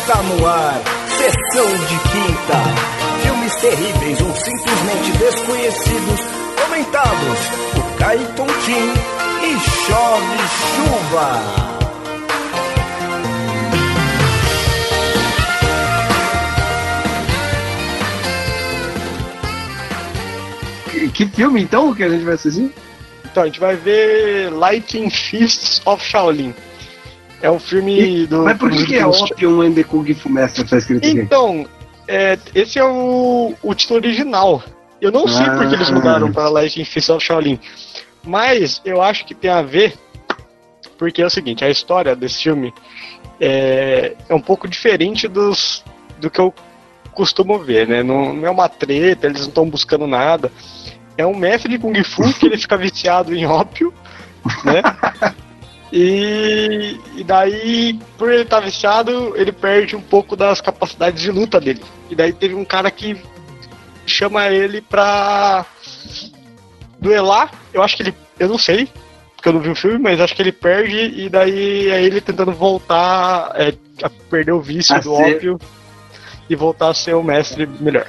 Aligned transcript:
Está 0.00 0.22
no 0.22 0.46
ar, 0.46 0.80
sessão 1.08 1.68
de 1.68 1.98
quinta. 2.10 2.58
Filmes 3.22 3.54
terríveis 3.56 4.20
ou 4.22 4.34
simplesmente 4.34 5.12
desconhecidos, 5.18 6.20
comentados 6.64 7.38
por 7.74 7.96
Caio 7.98 8.26
Tim 8.64 8.92
e 9.44 9.60
Chove 9.60 10.38
Chuva. 10.74 11.70
Que 21.12 21.26
filme 21.26 21.62
então 21.62 21.94
que 21.94 22.02
a 22.02 22.08
gente 22.08 22.24
vai 22.24 22.34
assistir? 22.34 22.72
Então, 23.30 23.42
a 23.42 23.46
gente 23.46 23.60
vai 23.60 23.76
ver 23.76 24.50
Lightning 24.50 25.10
Fists 25.10 25.82
of 25.84 26.02
Shaolin. 26.02 26.54
É 27.42 27.50
um 27.50 27.58
filme 27.58 28.22
E- 28.22 28.26
do. 28.26 28.42
Mas 28.44 28.58
por 28.58 28.70
que, 28.70 28.84
que 28.86 28.96
é 28.96 29.06
Opium 29.06 29.62
and 29.62 29.72
the 29.72 29.84
Kung 29.84 30.12
Fu 30.14 30.28
Master 30.28 30.68
tá 30.68 30.76
escrito 30.78 31.06
aqui? 31.06 31.18
Então, 31.20 31.66
é, 32.06 32.38
esse 32.54 32.78
é 32.78 32.84
o, 32.84 33.54
o 33.62 33.74
título 33.74 34.00
original. 34.00 34.62
Eu 35.00 35.10
não 35.10 35.26
sei 35.26 35.46
Ah. 35.46 35.56
porque 35.56 35.74
eles 35.74 35.90
mudaram 35.90 36.30
para 36.30 36.50
Fists 36.68 37.08
of 37.08 37.24
Shaolin. 37.24 37.58
Mas 38.22 38.82
eu 38.84 39.00
acho 39.00 39.24
que 39.24 39.34
tem 39.34 39.50
a 39.50 39.62
ver. 39.62 39.94
Porque 40.98 41.22
é 41.22 41.26
o 41.26 41.30
seguinte, 41.30 41.64
a 41.64 41.70
história 41.70 42.14
desse 42.14 42.42
filme 42.42 42.74
é, 43.40 44.14
é 44.28 44.34
um 44.34 44.40
pouco 44.40 44.68
diferente 44.68 45.26
dos, 45.26 45.82
do 46.20 46.28
que 46.30 46.38
eu 46.38 46.52
costumo 47.12 47.58
ver, 47.58 47.88
né? 47.88 48.02
Não, 48.02 48.34
não 48.34 48.46
é 48.46 48.50
uma 48.50 48.68
treta, 48.68 49.26
eles 49.26 49.40
não 49.40 49.48
estão 49.48 49.70
buscando 49.70 50.06
nada. 50.06 50.52
É 51.16 51.26
um 51.26 51.34
mestre 51.34 51.70
de 51.70 51.78
Kung 51.78 52.02
Fu 52.04 52.22
que 52.34 52.46
ele 52.46 52.58
fica 52.58 52.76
viciado 52.76 53.34
em 53.34 53.46
ópio, 53.46 53.94
né? 54.64 54.82
E, 55.92 56.98
e 57.16 57.24
daí, 57.24 57.98
por 58.16 58.30
ele 58.30 58.42
estar 58.42 58.60
viciado, 58.60 59.36
ele 59.36 59.50
perde 59.52 59.96
um 59.96 60.00
pouco 60.00 60.36
das 60.36 60.60
capacidades 60.60 61.20
de 61.20 61.30
luta 61.30 61.60
dele. 61.60 61.82
E 62.08 62.14
daí 62.14 62.32
teve 62.32 62.54
um 62.54 62.64
cara 62.64 62.90
que 62.90 63.20
chama 64.06 64.48
ele 64.48 64.80
pra 64.80 65.66
duelar. 67.00 67.50
Eu 67.72 67.82
acho 67.82 67.96
que 67.96 68.02
ele. 68.04 68.14
Eu 68.38 68.48
não 68.48 68.58
sei, 68.58 68.88
porque 69.36 69.48
eu 69.48 69.52
não 69.52 69.60
vi 69.60 69.70
o 69.70 69.74
filme, 69.76 69.98
mas 69.98 70.20
acho 70.20 70.34
que 70.34 70.42
ele 70.42 70.52
perde 70.52 70.96
e 70.96 71.28
daí 71.28 71.88
é 71.88 72.02
ele 72.02 72.20
tentando 72.20 72.52
voltar 72.52 73.50
é, 73.54 73.74
a 74.02 74.08
perder 74.30 74.52
o 74.52 74.60
vício 74.60 74.94
A 74.94 74.98
do 74.98 75.16
ser- 75.16 75.36
ópio 75.36 75.58
e 76.48 76.56
voltar 76.56 76.88
a 76.90 76.94
ser 76.94 77.14
o 77.14 77.22
mestre 77.22 77.66
melhor. 77.80 78.06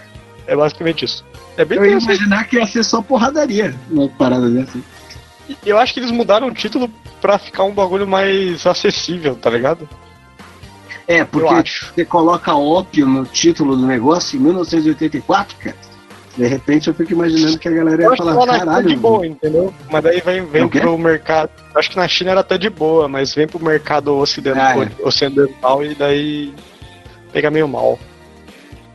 É 0.48 0.56
basicamente 0.56 1.06
isso. 1.06 1.26
É 1.58 1.66
bem 1.66 1.78
Eu 1.78 1.86
ia 1.86 1.98
imaginar 1.98 2.46
que 2.46 2.56
ia 2.58 2.66
ser 2.66 2.84
só 2.84 3.02
porradaria. 3.02 3.76
Uma 3.90 4.08
parada 4.08 4.50
dessa. 4.50 4.80
Eu 5.66 5.78
acho 5.78 5.94
que 5.94 6.00
eles 6.00 6.12
mudaram 6.12 6.48
o 6.48 6.54
título 6.54 6.90
pra 7.20 7.38
ficar 7.38 7.64
um 7.64 7.72
bagulho 7.74 8.08
mais 8.08 8.66
acessível, 8.66 9.36
tá 9.36 9.50
ligado? 9.50 9.88
É, 11.08 11.24
porque 11.24 11.70
você 11.94 12.06
coloca 12.06 12.56
ópio 12.56 13.06
no 13.06 13.26
título 13.26 13.76
do 13.76 13.86
negócio 13.86 14.38
em 14.38 14.44
1984, 14.44 15.58
cara. 15.58 15.76
De 16.38 16.48
repente 16.48 16.88
eu 16.88 16.94
fico 16.94 17.12
imaginando 17.12 17.60
que 17.60 17.68
a 17.68 17.72
galera 17.72 18.04
ia 18.04 18.16
falar, 18.16 18.56
é 18.56 18.60
caralho. 18.60 18.88
de 18.88 18.96
boa, 18.96 19.28
entendeu? 19.28 19.74
Mas 19.92 20.04
daí 20.04 20.22
vem, 20.22 20.38
É 20.40 20.42
vem 20.44 20.68
pro 20.70 20.98
mercado. 20.98 21.50
Acho 21.76 21.90
que 21.90 21.98
na 21.98 22.08
China 22.08 22.32
era 22.32 22.40
até 22.40 22.58
de 22.58 22.70
boa, 22.70 23.10
mas 23.10 23.34
vem 23.36 23.46
pro 23.48 23.60
mercado 23.64 24.16
ocidental, 24.16 24.84
Ah, 24.84 24.88
ocidental 25.04 25.84
e 25.84 25.94
daí 25.94 26.54
pega 27.34 27.52
meio 27.52 27.68
mal. 27.68 28.00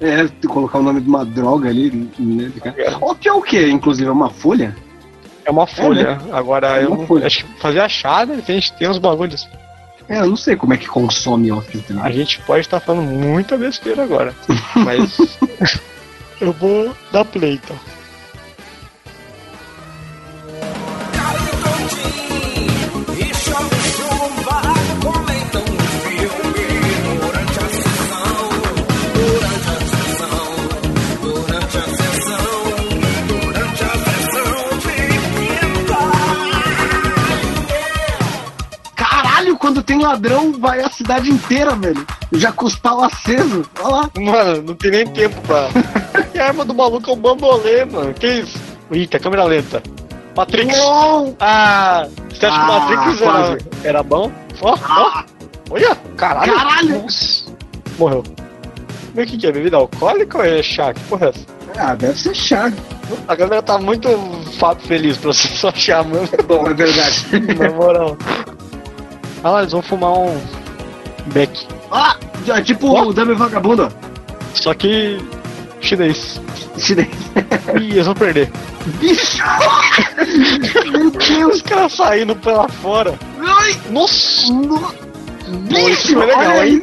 É, 0.01 0.27
colocar 0.49 0.79
o 0.79 0.83
nome 0.83 1.01
de 1.03 1.09
uma 1.09 1.25
droga 1.25 1.69
ali, 1.69 2.11
né? 2.19 2.51
cara. 2.63 2.99
Ópio 3.03 3.31
é 3.31 3.33
o 3.35 3.43
quê? 3.43 3.69
Inclusive, 3.69 4.09
é 4.09 4.13
uma 4.13 4.31
folha? 4.31 4.75
É 5.47 5.51
uma 5.51 5.67
folha. 5.67 6.19
Agora 6.33 6.81
É 6.81 6.85
eu 6.85 6.91
não- 6.91 7.07
folha. 7.07 7.27
acho 7.27 7.45
que 7.45 7.61
fazer 7.61 7.81
achada, 7.81 8.35
a 8.35 8.41
gente 8.53 8.73
tem 8.73 8.89
uns 8.89 8.99
bagulhos. 8.99 9.49
É, 10.09 10.19
eu 10.21 10.27
não 10.27 10.37
sei 10.37 10.55
como 10.57 10.75
é 10.75 10.77
que 10.77 10.87
consome 10.87 11.51
ópio. 11.51 11.81
Tá? 11.83 12.03
A 12.03 12.11
gente 12.11 12.41
pode 12.41 12.61
estar 12.61 12.81
falando 12.81 13.07
muita 13.09 13.57
besteira 13.57 14.03
agora. 14.05 14.35
Mas 14.77 15.17
eu 16.41 16.53
vou 16.53 16.95
dar 17.13 17.25
play 17.25 17.55
então. 17.55 17.77
Quando 39.67 39.83
tem 39.83 40.01
ladrão, 40.01 40.53
vai 40.53 40.81
a 40.81 40.89
cidade 40.89 41.29
inteira, 41.29 41.75
velho. 41.75 42.07
Já 42.31 42.53
com 42.53 42.67
os 42.67 42.77
pau 42.77 43.03
aceso. 43.03 43.69
Olha 43.81 43.89
lá. 43.89 44.11
Mano, 44.17 44.63
não 44.63 44.75
tem 44.77 44.93
nem 44.93 45.07
tempo 45.09 45.41
pra. 45.41 45.69
que 46.31 46.39
arma 46.39 46.65
do 46.65 46.73
maluco 46.73 47.11
é 47.11 47.13
um 47.13 47.17
bambolê, 47.17 47.85
mano. 47.85 48.15
Que 48.15 48.29
isso? 48.29 48.57
Eita, 48.93 49.19
câmera 49.19 49.43
lenta. 49.43 49.83
Matrix. 50.37 50.73
Ah, 51.41 52.07
você 52.29 52.47
acha 52.47 52.57
Ah, 52.57 52.61
que 52.61 52.95
Matrix 52.95 53.23
era, 53.23 53.59
era 53.83 54.03
bom? 54.05 54.31
Ó, 54.61 54.79
ó. 54.89 55.25
Olha, 55.71 55.97
caralho. 56.17 56.55
Caralho. 56.55 57.03
Nossa. 57.03 57.47
Morreu. 57.99 58.23
Mas 59.17 59.25
o 59.25 59.29
que, 59.33 59.37
que 59.37 59.47
é? 59.49 59.53
Bebida 59.53 59.79
alcoólica 59.79 60.39
ou 60.39 60.45
é 60.45 60.63
chá? 60.63 60.95
Que 60.95 61.01
porra 61.01 61.27
é 61.27 61.29
essa? 61.31 61.45
Ah, 61.77 61.95
deve 61.97 62.17
ser 62.17 62.37
chato. 62.37 62.77
A 63.27 63.35
galera 63.35 63.63
tá 63.63 63.79
muito 63.79 64.09
feliz 64.87 65.17
pra 65.17 65.33
você 65.33 65.49
só 65.49 65.73
chamando. 65.73 66.31
Bom, 66.47 66.69
é 66.69 66.75
verdade. 66.75 67.27
Na 67.59 67.69
moral. 67.71 68.17
Ah 69.47 69.51
lá, 69.51 69.61
eles 69.61 69.71
vão 69.71 69.81
fumar 69.81 70.11
um 70.13 70.41
beck. 71.27 71.69
ah, 71.93 72.17
é 72.49 72.61
tipo 72.63 72.89
Ó. 72.89 73.05
o 73.05 73.13
Dame 73.13 73.33
Vagabundo. 73.33 73.89
Só 74.53 74.75
que 74.75 75.25
chinês. 75.81 76.41
Chinês. 76.77 77.07
Ih, 77.81 77.93
eles 77.93 78.07
vão 78.07 78.15
perder. 78.17 78.51
Bicho! 78.99 79.41
Meu 80.91 81.13
Deus! 81.13 81.55
Os 81.55 81.63
caras 81.63 81.93
saindo 81.93 82.35
pela 82.35 82.69
fora. 82.69 83.15
Ai, 83.39 83.79
Nossa! 83.91 84.53
no... 84.53 84.81
Bicho, 85.69 85.91
isso 85.91 86.15
foi 86.15 86.27
legal, 86.27 86.65
hein? 86.65 86.81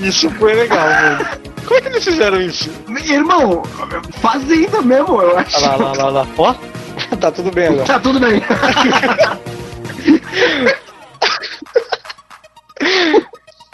Isso 0.00 0.30
foi 0.30 0.54
legal, 0.54 0.86
mano. 0.86 1.26
Como 1.66 1.78
é 1.78 1.80
que 1.80 1.88
eles 1.88 2.04
fizeram 2.04 2.40
isso? 2.40 2.70
Irmão, 3.06 3.64
fazenda 4.22 4.80
mesmo, 4.82 5.20
eu 5.20 5.36
acho. 5.36 5.56
Olha 5.56 5.66
lá, 5.66 5.76
lá, 5.76 5.92
lá, 5.92 6.10
lá. 6.10 6.26
Ó, 6.38 6.54
tá 7.20 7.32
tudo 7.32 7.50
bem 7.50 7.66
agora. 7.66 7.84
Tá 7.86 7.98
tudo 7.98 8.20
bem. 8.20 8.40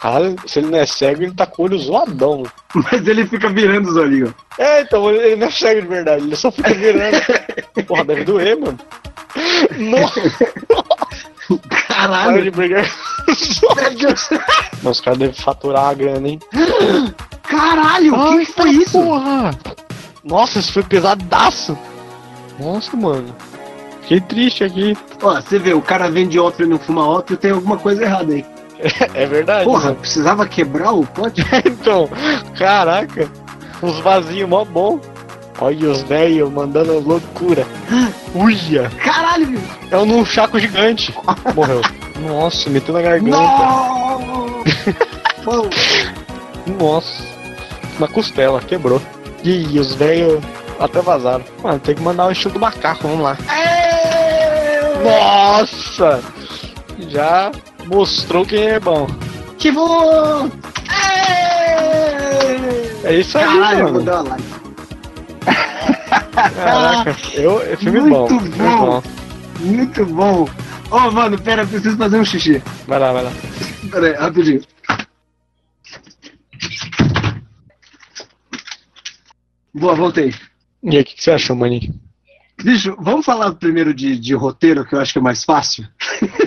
Cara, 0.00 0.34
se 0.46 0.58
ele 0.58 0.70
não 0.70 0.78
é 0.78 0.86
cego, 0.86 1.22
ele 1.22 1.34
tá 1.34 1.46
com 1.46 1.62
o 1.62 1.64
olho 1.66 1.78
zoadão. 1.78 2.44
Mas 2.74 3.06
ele 3.06 3.26
fica 3.26 3.48
virando 3.50 3.90
os 3.90 3.96
olhinhos. 3.96 4.32
É, 4.58 4.80
então, 4.82 5.10
ele 5.10 5.36
não 5.36 5.46
é 5.46 5.50
cego 5.50 5.82
de 5.82 5.88
verdade, 5.88 6.24
ele 6.24 6.36
só 6.36 6.50
fica 6.50 6.72
virando. 6.72 7.16
Porra, 7.86 8.04
deve 8.04 8.24
doer, 8.24 8.58
mano. 8.58 8.78
Nossa, 9.78 10.20
Caralho. 11.88 12.42
de 12.42 12.50
brigar. 12.50 12.90
Não, 14.82 14.90
os 14.90 15.00
caras 15.00 15.18
devem 15.18 15.34
faturar 15.34 15.88
a 15.88 15.94
grana, 15.94 16.28
hein? 16.28 16.40
Caralho, 17.42 18.14
o 18.14 18.30
que, 18.30 18.46
que 18.46 18.52
foi 18.52 18.70
isso? 18.70 18.92
Porra! 18.92 19.50
Nossa, 20.24 20.58
isso 20.58 20.72
foi 20.72 20.82
pesadaço! 20.82 21.76
Nossa, 22.58 22.96
mano. 22.96 23.34
Fiquei 24.02 24.20
triste 24.20 24.64
aqui. 24.64 24.96
Ó, 25.22 25.34
você 25.34 25.58
vê, 25.58 25.72
o 25.72 25.82
cara 25.82 26.10
vende 26.10 26.38
ópio 26.38 26.66
e 26.66 26.68
não 26.68 26.78
fuma 26.78 27.06
ópio, 27.06 27.36
tem 27.36 27.50
alguma 27.50 27.76
coisa 27.76 28.04
errada 28.04 28.32
aí. 28.32 28.44
É 29.14 29.26
verdade. 29.26 29.64
Porra, 29.64 29.90
né? 29.90 29.96
precisava 30.00 30.46
quebrar 30.46 30.92
o 30.92 31.06
pote? 31.06 31.44
então, 31.64 32.08
caraca. 32.58 33.28
Uns 33.82 33.98
vasinhos 34.00 34.48
mó 34.48 34.64
bom. 34.64 35.00
Olha 35.60 35.90
os 35.90 36.02
velhos 36.02 36.50
mandando 36.50 36.98
loucura. 37.00 37.66
Uia! 38.34 38.90
Caralho, 39.02 39.46
meu. 39.46 39.60
É 39.90 39.98
um 39.98 40.06
num 40.06 40.24
chaco 40.24 40.58
gigante. 40.58 41.14
Morreu. 41.54 41.82
Nossa, 42.26 42.70
meteu 42.70 42.94
na 42.94 43.02
garganta. 43.02 43.36
Nossa. 46.78 47.22
Na 47.98 48.08
costela, 48.08 48.60
quebrou. 48.60 49.00
Ih, 49.44 49.78
os 49.78 49.94
velhos 49.94 50.42
até 50.78 51.00
vazaram. 51.02 51.44
Mano, 51.62 51.78
tem 51.78 51.94
que 51.94 52.02
mandar 52.02 52.26
o 52.26 52.32
estilo 52.32 52.54
do 52.54 52.60
macaco, 52.60 53.06
vamos 53.06 53.22
lá. 53.22 53.36
é... 53.52 54.80
Nossa! 55.04 56.22
Já 57.08 57.50
mostrou 57.86 58.44
quem 58.46 58.62
é 58.62 58.80
bom. 58.80 59.06
Que 59.58 59.70
bom! 59.72 60.50
É... 60.90 62.60
É 63.04 63.14
isso 63.14 63.36
aí, 63.38 63.44
Caralho, 63.44 63.78
mano. 63.84 63.92
vou 63.94 64.02
dar 64.02 64.22
uma 64.22 64.30
like. 64.30 64.44
Caraca, 66.54 67.16
eu, 67.34 67.60
é 67.62 67.76
filme 67.76 68.00
Muito 68.00 68.12
bom. 68.14 68.28
filme 68.28 68.50
bom. 68.58 69.02
Muito 69.60 70.06
bom. 70.06 70.48
Ô, 70.90 71.10
mano, 71.10 71.38
pera, 71.40 71.62
eu 71.62 71.68
preciso 71.68 71.96
fazer 71.96 72.18
um 72.18 72.24
xixi. 72.24 72.62
Vai 72.86 72.98
lá, 72.98 73.12
vai 73.12 73.24
lá. 73.24 73.32
Pera 73.90 74.06
aí, 74.08 74.14
rapidinho. 74.14 74.62
Boa, 79.74 79.94
voltei. 79.94 80.34
E 80.82 80.96
aí, 80.96 81.02
o 81.02 81.04
que, 81.04 81.14
que 81.14 81.22
você 81.22 81.30
achou, 81.32 81.54
maninho? 81.54 81.94
Bicho, 82.62 82.96
vamos 82.98 83.24
falar 83.24 83.52
primeiro 83.54 83.94
de, 83.94 84.18
de 84.18 84.34
roteiro, 84.34 84.84
que 84.84 84.94
eu 84.94 85.00
acho 85.00 85.12
que 85.12 85.18
é 85.18 85.22
mais 85.22 85.44
fácil. 85.44 85.88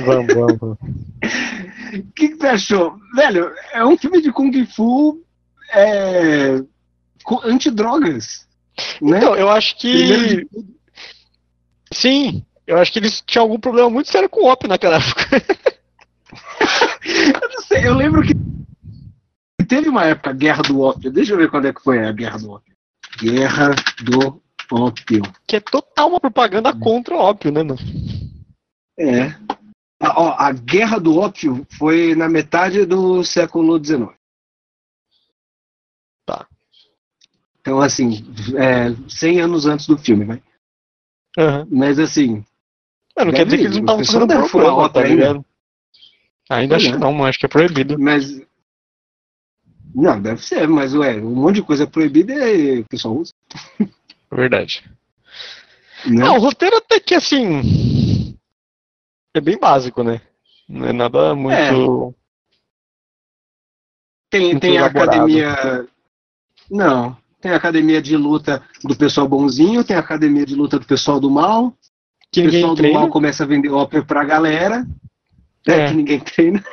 Vamos, 0.05 0.33
vamos, 0.33 0.57
vamos. 0.59 0.77
O 0.79 2.03
que, 2.15 2.29
que 2.29 2.35
você 2.35 2.47
achou? 2.47 2.97
Velho, 3.15 3.51
é 3.71 3.83
um 3.85 3.97
filme 3.97 4.21
de 4.21 4.31
Kung 4.31 4.65
Fu 4.65 5.23
é, 5.73 6.61
antidrogas. 7.43 8.47
Né? 9.01 9.17
Então, 9.17 9.35
eu 9.35 9.49
acho 9.49 9.77
que. 9.77 10.47
Sim, 11.91 12.43
eu 12.65 12.77
acho 12.77 12.91
que 12.91 12.99
eles 12.99 13.21
tinham 13.25 13.43
algum 13.43 13.59
problema 13.59 13.89
muito 13.89 14.09
sério 14.09 14.29
com 14.29 14.41
o 14.41 14.47
ópio 14.47 14.69
naquela 14.69 14.97
época. 14.97 15.23
Eu 17.05 17.49
não 17.49 17.61
sei, 17.67 17.85
eu 17.85 17.93
lembro 17.93 18.23
que 18.23 18.33
teve 19.67 19.89
uma 19.89 20.05
época, 20.05 20.29
a 20.29 20.33
Guerra 20.33 20.63
do 20.63 20.81
Ópio. 20.81 21.11
Deixa 21.11 21.33
eu 21.33 21.37
ver 21.37 21.49
quando 21.49 21.67
é 21.67 21.73
que 21.73 21.81
foi 21.81 22.03
a 22.03 22.11
Guerra 22.11 22.37
do 22.37 22.51
Ópio. 22.51 22.73
Guerra 23.19 23.75
do 24.03 24.41
Ópio. 24.71 25.21
Que 25.47 25.57
é 25.57 25.59
total 25.59 26.09
uma 26.09 26.19
propaganda 26.19 26.73
contra 26.77 27.15
o 27.15 27.19
ópio, 27.19 27.51
né, 27.51 27.63
mano? 27.63 27.79
É. 28.97 29.27
A, 29.99 30.19
ó, 30.21 30.35
a 30.37 30.51
Guerra 30.51 30.99
do 30.99 31.17
Ópio 31.17 31.65
foi 31.77 32.15
na 32.15 32.27
metade 32.27 32.85
do 32.85 33.23
século 33.23 33.83
XIX. 33.83 34.11
Tá. 36.25 36.47
Então, 37.61 37.79
assim, 37.81 38.25
é, 38.57 38.93
100 39.09 39.41
anos 39.41 39.65
antes 39.65 39.87
do 39.87 39.97
filme, 39.97 40.25
vai. 40.25 40.41
Aham. 41.37 41.67
Mas, 41.71 41.99
assim, 41.99 42.43
Mas 43.15 43.25
não 43.25 43.33
quer 43.33 43.45
dizer 43.45 43.57
que 43.57 43.63
eles 43.63 43.77
não 43.77 43.99
estavam 44.01 44.27
fazendo 44.27 44.49
problema, 44.49 44.73
ópio 44.73 44.93
tá 44.93 44.99
ainda. 45.01 45.15
ligado? 45.15 45.45
Ainda 46.49 46.75
Pois 46.75 46.83
acho 46.83 46.93
é. 46.93 46.95
que 46.97 47.03
não, 47.03 47.13
mas 47.13 47.29
acho 47.29 47.39
que 47.39 47.45
é 47.45 47.49
proibido. 47.49 47.99
mas... 47.99 48.41
Não, 49.95 50.19
deve 50.19 50.43
ser, 50.43 50.67
mas, 50.67 50.93
ué, 50.95 51.17
um 51.21 51.35
monte 51.35 51.55
de 51.57 51.61
coisa 51.63 51.85
proibida 51.85 52.33
e 52.51 52.79
o 52.79 52.85
pessoal 52.87 53.15
usa. 53.15 53.31
Verdade. 54.35 54.83
Né? 56.05 56.23
Não, 56.25 56.35
o 56.35 56.39
roteiro 56.39 56.77
até 56.77 56.99
que 56.99 57.15
assim. 57.15 58.35
É 59.33 59.41
bem 59.41 59.57
básico, 59.57 60.03
né? 60.03 60.21
Não 60.67 60.85
é 60.87 60.93
nada 60.93 61.33
muito. 61.35 62.13
Tem, 64.29 64.47
Muito 64.51 64.61
tem 64.61 64.77
a 64.77 64.85
academia. 64.87 65.87
Não. 66.69 67.15
Tem 67.39 67.51
a 67.51 67.57
academia 67.57 68.01
de 68.01 68.15
luta 68.17 68.63
do 68.83 68.95
pessoal 68.95 69.27
bonzinho, 69.27 69.83
tem 69.83 69.95
a 69.95 69.99
academia 69.99 70.45
de 70.45 70.55
luta 70.55 70.79
do 70.79 70.85
pessoal 70.85 71.19
do 71.19 71.29
mal. 71.29 71.75
que 72.31 72.41
o 72.47 72.49
pessoal 72.49 72.71
do 72.73 72.77
treina. 72.77 72.99
mal 72.99 73.09
começa 73.09 73.43
a 73.43 73.47
vender 73.47 73.69
ópio 73.69 74.03
pra 74.05 74.23
galera. 74.23 74.87
É, 75.67 75.71
É. 75.73 75.87
que 75.87 75.93
ninguém 75.93 76.19
treina. 76.19 76.63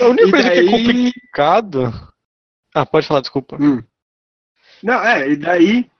A 0.00 0.06
única 0.08 0.30
coisa 0.30 0.50
que 0.50 0.58
é 0.58 0.62
daí- 0.62 0.70
complicado. 0.70 2.08
Ah, 2.74 2.84
pode 2.84 3.06
falar, 3.06 3.20
desculpa. 3.20 3.56
Hum. 3.60 3.82
Não, 4.82 4.94
é, 5.04 5.30
e 5.30 5.36
daí 5.36 5.90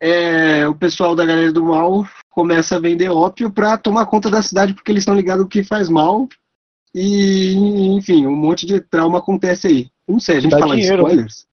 é, 0.00 0.66
o 0.66 0.74
pessoal 0.74 1.14
da 1.14 1.24
galera 1.24 1.52
do 1.52 1.64
mal 1.64 2.06
começa 2.30 2.76
a 2.76 2.80
vender 2.80 3.08
ópio 3.10 3.50
pra 3.50 3.76
tomar 3.78 4.06
conta 4.06 4.30
da 4.30 4.42
cidade 4.42 4.74
porque 4.74 4.90
eles 4.90 5.02
estão 5.02 5.14
ligados 5.14 5.46
que 5.48 5.62
faz 5.62 5.88
mal. 5.88 6.28
E, 6.94 7.54
enfim, 7.96 8.26
um 8.26 8.36
monte 8.36 8.66
de 8.66 8.80
trauma 8.80 9.18
acontece 9.18 9.66
aí. 9.66 9.90
Não 10.06 10.20
sei, 10.20 10.36
a 10.36 10.40
gente 10.40 10.50
Dá 10.50 10.58
fala 10.58 10.74
dinheiro. 10.76 10.96
de 11.04 11.08
spoilers. 11.08 11.46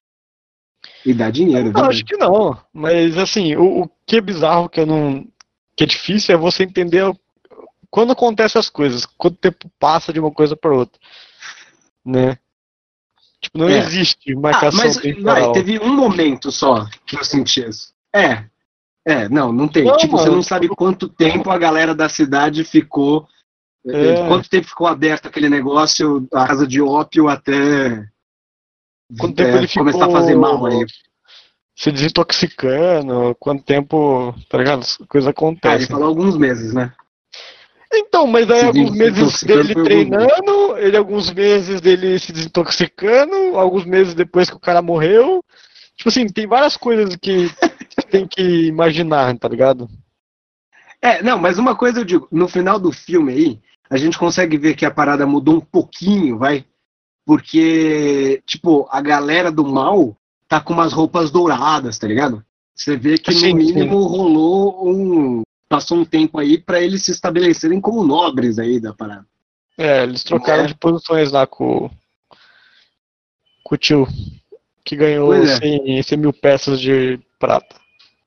E 1.06 1.14
dá 1.14 1.30
dinheiro, 1.30 1.72
Não, 1.72 1.84
acho 1.84 2.04
que 2.04 2.16
não. 2.16 2.60
Mas 2.72 3.16
assim, 3.16 3.56
o, 3.56 3.82
o 3.84 3.90
que 4.06 4.16
é 4.16 4.20
bizarro 4.20 4.68
que 4.68 4.80
eu 4.80 4.86
não. 4.86 5.26
que 5.76 5.84
é 5.84 5.86
difícil 5.86 6.34
é 6.34 6.38
você 6.38 6.64
entender 6.64 7.04
o- 7.04 7.16
quando 7.90 8.12
acontecem 8.12 8.58
as 8.58 8.68
coisas, 8.68 9.06
quanto 9.06 9.36
tempo 9.38 9.70
passa 9.78 10.12
de 10.12 10.20
uma 10.20 10.30
coisa 10.30 10.54
para 10.56 10.74
outra. 10.74 11.00
Né? 12.04 12.38
Tipo, 13.42 13.58
não 13.58 13.68
É. 13.68 13.78
existe 13.78 14.32
Ah, 14.32 14.38
marcação 14.40 14.78
mas 14.84 14.94
vai, 14.96 15.02
temporal. 15.14 15.52
teve 15.52 15.78
um 15.78 15.94
momento 15.94 16.52
só 16.52 16.86
que 17.06 17.16
eu 17.16 17.24
senti 17.24 17.66
isso. 17.66 17.92
É. 18.14 18.44
É, 19.06 19.28
não, 19.30 19.50
não 19.52 19.66
tem. 19.66 19.84
Não, 19.84 19.96
tipo, 19.96 20.12
você 20.16 20.24
mano. 20.24 20.36
não 20.36 20.42
sabe 20.42 20.68
quanto 20.68 21.08
tempo 21.08 21.50
a 21.50 21.56
galera 21.58 21.94
da 21.94 22.08
cidade 22.08 22.62
ficou. 22.64 23.26
É. 23.86 24.10
eh, 24.10 24.28
Quanto 24.28 24.48
tempo 24.50 24.66
ficou 24.68 24.86
aberto 24.86 25.26
aquele 25.26 25.48
negócio, 25.48 26.28
a 26.34 26.46
casa 26.46 26.66
de 26.66 26.82
ópio, 26.82 27.28
até 27.28 28.06
Quanto 29.18 29.34
tempo 29.36 29.50
é, 29.50 29.56
ele 29.58 29.66
ficou 29.68 29.84
começar 29.86 30.06
a 30.06 30.10
fazer 30.10 30.36
mal 30.36 30.64
aí. 30.66 30.84
se 31.74 31.90
desintoxicando, 31.90 33.34
quanto 33.40 33.64
tempo, 33.64 34.34
tá 34.50 34.58
ligado? 34.58 34.80
As 34.80 34.96
coisas 35.08 35.32
Ah, 35.64 35.74
ele 35.74 35.86
falou 35.86 36.08
alguns 36.08 36.36
meses, 36.36 36.74
né? 36.74 36.92
Então, 37.92 38.26
mas 38.26 38.48
aí 38.50 38.60
Se 38.60 38.66
alguns 38.66 38.90
meses 38.92 39.14
desintoxicando 39.14 39.62
dele 39.64 39.84
treinando, 39.84 40.78
ele 40.78 40.96
alguns 40.96 41.32
meses 41.32 41.80
dele 41.80 42.18
se 42.18 42.32
desintoxicando, 42.32 43.34
alguns 43.58 43.84
meses 43.84 44.14
depois 44.14 44.48
que 44.48 44.56
o 44.56 44.60
cara 44.60 44.80
morreu. 44.80 45.44
Tipo 45.96 46.08
assim, 46.08 46.26
tem 46.26 46.46
várias 46.46 46.76
coisas 46.76 47.16
que 47.16 47.48
você 47.48 48.02
tem 48.08 48.26
que 48.26 48.66
imaginar, 48.66 49.36
tá 49.38 49.48
ligado? 49.48 49.88
É, 51.02 51.22
não, 51.22 51.38
mas 51.38 51.58
uma 51.58 51.74
coisa 51.74 52.00
eu 52.00 52.04
digo, 52.04 52.28
no 52.30 52.46
final 52.46 52.78
do 52.78 52.92
filme 52.92 53.32
aí, 53.32 53.60
a 53.90 53.96
gente 53.96 54.18
consegue 54.18 54.56
ver 54.56 54.76
que 54.76 54.86
a 54.86 54.90
parada 54.90 55.26
mudou 55.26 55.56
um 55.56 55.60
pouquinho, 55.60 56.38
vai? 56.38 56.64
Porque, 57.26 58.42
tipo, 58.46 58.86
a 58.90 59.00
galera 59.00 59.50
do 59.50 59.66
mal 59.66 60.16
tá 60.48 60.60
com 60.60 60.72
umas 60.72 60.92
roupas 60.92 61.30
douradas, 61.30 61.98
tá 61.98 62.06
ligado? 62.06 62.44
Você 62.74 62.96
vê 62.96 63.18
que 63.18 63.32
Sim, 63.32 63.50
no 63.50 63.56
mínimo 63.56 64.02
rolou 64.04 64.88
um. 64.88 65.42
Passou 65.70 65.98
um 65.98 66.04
tempo 66.04 66.36
aí 66.36 66.58
pra 66.58 66.80
eles 66.82 67.04
se 67.04 67.12
estabelecerem 67.12 67.80
como 67.80 68.02
nobres 68.04 68.58
aí 68.58 68.80
da 68.80 68.92
parada. 68.92 69.24
É, 69.78 70.02
eles 70.02 70.24
trocaram 70.24 70.64
É. 70.64 70.66
de 70.66 70.74
posições 70.74 71.30
lá 71.30 71.46
com, 71.46 71.88
com 73.62 73.74
o 73.76 73.78
tio, 73.78 74.04
que 74.84 74.96
ganhou 74.96 75.32
é. 75.32 75.46
100, 75.46 76.02
100 76.02 76.18
mil 76.18 76.32
peças 76.32 76.80
de 76.80 77.20
prata. 77.38 77.76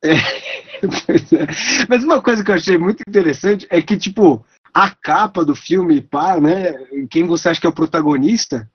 Pois 1.06 1.32
é. 1.32 1.48
Mas 1.88 2.04
uma 2.04 2.22
coisa 2.22 2.44
que 2.44 2.52
eu 2.52 2.56
achei 2.56 2.78
muito 2.78 3.02
interessante 3.08 3.66
é 3.70 3.82
que, 3.82 3.96
tipo, 3.96 4.46
a 4.74 4.90
capa 4.90 5.46
do 5.46 5.56
filme, 5.56 6.02
pá, 6.02 6.38
né? 6.42 6.74
Quem 7.10 7.26
você 7.26 7.48
acha 7.48 7.62
que 7.62 7.66
é 7.66 7.70
o 7.70 7.74
protagonista, 7.74 8.70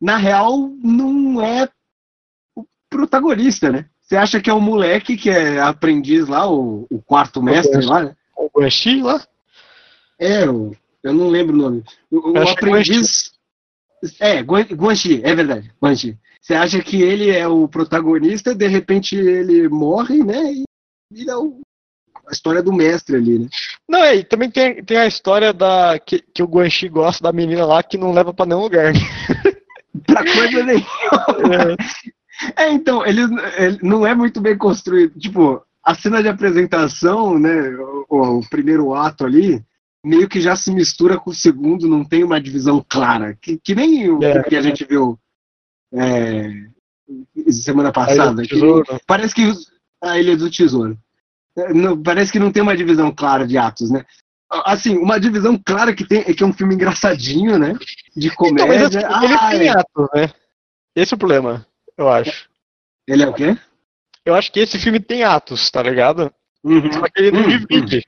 na 0.00 0.16
real, 0.16 0.68
não 0.82 1.40
é 1.40 1.68
o 2.56 2.64
protagonista, 2.90 3.70
né? 3.70 3.88
Você 4.04 4.16
acha 4.16 4.40
que 4.40 4.50
é 4.50 4.52
o 4.52 4.60
moleque 4.60 5.16
que 5.16 5.30
é 5.30 5.58
aprendiz 5.60 6.28
lá, 6.28 6.48
o, 6.50 6.86
o 6.90 7.00
quarto 7.02 7.42
mestre 7.42 7.84
lá, 7.86 8.02
né? 8.04 8.16
O 8.36 8.50
Guanxi 8.54 9.00
lá? 9.00 9.26
É, 10.18 10.48
o, 10.48 10.76
eu 11.02 11.12
não 11.14 11.28
lembro 11.28 11.54
o 11.54 11.58
nome. 11.58 11.82
O, 12.10 12.32
o 12.32 12.36
é 12.36 12.50
aprendiz. 12.50 13.32
É, 14.20 14.42
Guan- 14.42 14.66
Guanxi, 14.74 15.20
é 15.24 15.34
verdade, 15.34 15.72
Guanxi. 15.82 16.18
Você 16.40 16.52
acha 16.54 16.82
que 16.82 17.00
ele 17.00 17.30
é 17.30 17.48
o 17.48 17.66
protagonista, 17.66 18.54
de 18.54 18.66
repente 18.66 19.16
ele 19.16 19.66
morre, 19.70 20.22
né? 20.22 20.52
E 20.52 20.64
vira 21.10 21.38
o- 21.38 21.62
a 22.28 22.32
história 22.32 22.62
do 22.62 22.72
mestre 22.72 23.16
ali, 23.16 23.38
né? 23.38 23.48
Não, 23.88 24.00
é, 24.04 24.16
e 24.16 24.24
também 24.24 24.50
tem, 24.50 24.84
tem 24.84 24.98
a 24.98 25.06
história 25.06 25.52
da 25.54 25.98
que, 25.98 26.20
que 26.34 26.42
o 26.42 26.46
Guanxi 26.46 26.88
gosta 26.90 27.22
da 27.24 27.32
menina 27.32 27.64
lá 27.64 27.82
que 27.82 27.96
não 27.96 28.12
leva 28.12 28.34
pra 28.34 28.44
nenhum 28.44 28.60
lugar. 28.62 28.92
né? 28.92 29.00
Pra 30.06 30.22
coisa 30.24 30.62
nenhuma. 30.64 30.84
É, 31.74 32.13
então, 32.70 33.04
ele, 33.06 33.22
ele 33.56 33.78
não 33.82 34.06
é 34.06 34.14
muito 34.14 34.40
bem 34.40 34.56
construído. 34.56 35.18
Tipo, 35.18 35.62
a 35.82 35.94
cena 35.94 36.22
de 36.22 36.28
apresentação, 36.28 37.38
né? 37.38 37.70
O, 38.08 38.38
o 38.38 38.48
primeiro 38.48 38.94
ato 38.94 39.24
ali, 39.24 39.62
meio 40.04 40.28
que 40.28 40.40
já 40.40 40.54
se 40.56 40.70
mistura 40.72 41.16
com 41.18 41.30
o 41.30 41.34
segundo, 41.34 41.88
não 41.88 42.04
tem 42.04 42.24
uma 42.24 42.40
divisão 42.40 42.84
clara. 42.88 43.36
Que, 43.40 43.58
que 43.58 43.74
nem 43.74 44.10
o 44.10 44.22
É. 44.22 44.42
que 44.42 44.56
a 44.56 44.62
gente 44.62 44.84
viu 44.84 45.18
é, 45.92 46.50
semana 47.50 47.92
passada. 47.92 48.42
que. 48.42 48.58
Parece 49.06 49.34
que 49.34 49.52
a 50.02 50.18
Ilha 50.18 50.36
do 50.36 50.50
Tesouro. 50.50 50.98
É, 51.56 51.72
não- 51.72 52.00
parece 52.02 52.32
que 52.32 52.38
não 52.38 52.50
tem 52.50 52.62
uma 52.62 52.76
divisão 52.76 53.12
clara 53.14 53.46
de 53.46 53.56
atos, 53.56 53.90
né? 53.90 54.04
Assim, 54.50 54.96
uma 54.98 55.18
divisão 55.18 55.58
clara 55.64 55.94
que 55.94 56.04
tem 56.06 56.20
é 56.20 56.34
que 56.34 56.42
é 56.42 56.46
um 56.46 56.52
filme 56.52 56.74
engraçadinho, 56.74 57.58
né? 57.58 57.74
De 58.16 58.26
Então, 58.28 58.66
mas 58.66 58.80
comédia. 58.82 58.86
assim, 59.08 59.24
ele 59.24 59.34
Ah, 59.34 59.50
tem 59.50 59.66
é. 59.68 59.70
atos, 59.70 60.08
né? 60.14 60.30
Esse 60.96 61.14
é 61.14 61.16
o 61.16 61.18
problema, 61.18 61.66
eu 61.96 62.08
acho. 62.08 62.48
Ele 63.06 63.22
é 63.22 63.26
o 63.28 63.34
quê? 63.34 63.56
Eu 64.24 64.34
acho 64.34 64.50
que 64.50 64.60
esse 64.60 64.78
filme 64.78 64.98
tem 65.00 65.22
atos, 65.22 65.70
tá 65.70 65.82
ligado? 65.82 66.32
Uhum. 66.62 66.92
Só 66.92 67.02
que 67.02 67.20
ele 67.20 67.30
não 67.30 67.42
Hum, 67.42 67.48
divide. 67.48 68.06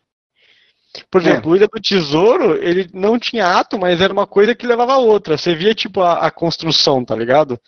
Por 1.11 1.21
É. 1.21 1.25
exemplo, 1.25 1.53
o 1.53 1.57
Ilha 1.57 1.69
do 1.69 1.81
Tesouro, 1.81 2.55
ele 2.63 2.89
não 2.95 3.19
tinha 3.19 3.47
ato, 3.59 3.79
mas 3.79 4.01
era 4.01 4.13
uma 4.13 4.27
coisa 4.27 4.55
que 4.55 4.67
levava 4.67 4.95
a 4.95 4.99
outra. 4.99 5.37
Você 5.37 5.55
via, 5.55 5.75
tipo, 5.75 6.01
a, 6.01 6.27
a 6.27 6.31
construção, 6.31 7.05
tá 7.05 7.15
ligado? 7.15 7.61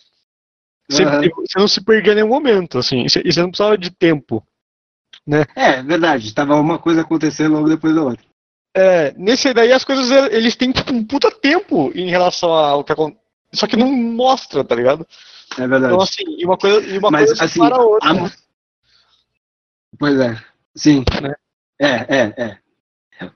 Você, 0.89 1.03
Aham. 1.03 1.21
você 1.21 1.59
não 1.59 1.67
se 1.67 1.83
perdia 1.83 2.13
em 2.13 2.15
nenhum 2.15 2.29
momento, 2.29 2.79
assim. 2.79 3.05
E 3.05 3.09
você 3.31 3.41
não 3.41 3.51
precisava 3.51 3.77
de 3.77 3.91
tempo. 3.91 4.43
É, 5.55 5.83
verdade. 5.83 6.33
Tava 6.33 6.55
uma 6.55 6.79
coisa 6.79 7.01
acontecendo 7.01 7.53
logo 7.53 7.69
depois 7.69 7.93
da 7.93 8.01
outra. 8.03 8.25
É, 8.75 9.13
nesse 9.17 9.53
daí 9.53 9.71
as 9.71 9.83
coisas, 9.83 10.09
eles 10.31 10.55
têm, 10.55 10.71
tipo, 10.71 10.91
um 10.91 11.03
puta 11.05 11.29
tempo 11.29 11.91
em 11.93 12.09
relação 12.09 12.51
ao 12.51 12.83
que 12.83 12.91
acontece. 12.91 13.19
Só 13.53 13.65
que 13.67 13.75
não 13.75 13.91
mostra, 13.91 14.63
tá 14.63 14.75
ligado? 14.75 15.05
É 15.57 15.67
verdade. 15.67 15.85
Então, 15.93 16.01
assim, 16.01 16.23
e 16.37 16.45
uma 16.45 16.57
coisa, 16.57 16.81
e 16.87 16.97
uma 16.97 17.09
Mas, 17.11 17.27
coisa 17.27 17.43
assim, 17.43 17.59
para 17.59 17.75
a 17.75 17.81
outra. 17.81 18.09
a- 18.25 18.31
Pois 19.97 20.19
é. 20.19 20.37
Sim. 20.75 21.03
Né? 21.21 21.33
É, 21.79 22.17
é, 22.17 22.33
é. 22.37 22.57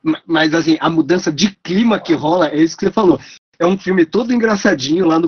Ma- 0.03 0.22
Mas, 0.25 0.53
assim, 0.53 0.77
a 0.79 0.89
mudança 0.89 1.32
de 1.32 1.51
clima 1.63 2.00
que 2.00 2.13
rola 2.13 2.50
é 2.50 2.58
isso 2.62 2.77
que 2.77 2.86
você 2.86 2.91
falou. 2.91 3.20
É 3.60 3.65
um 3.65 3.77
filme 3.77 4.05
todo 4.05 4.34
engraçadinho 4.34 5.05
lá 5.08 5.20
no 5.20 5.27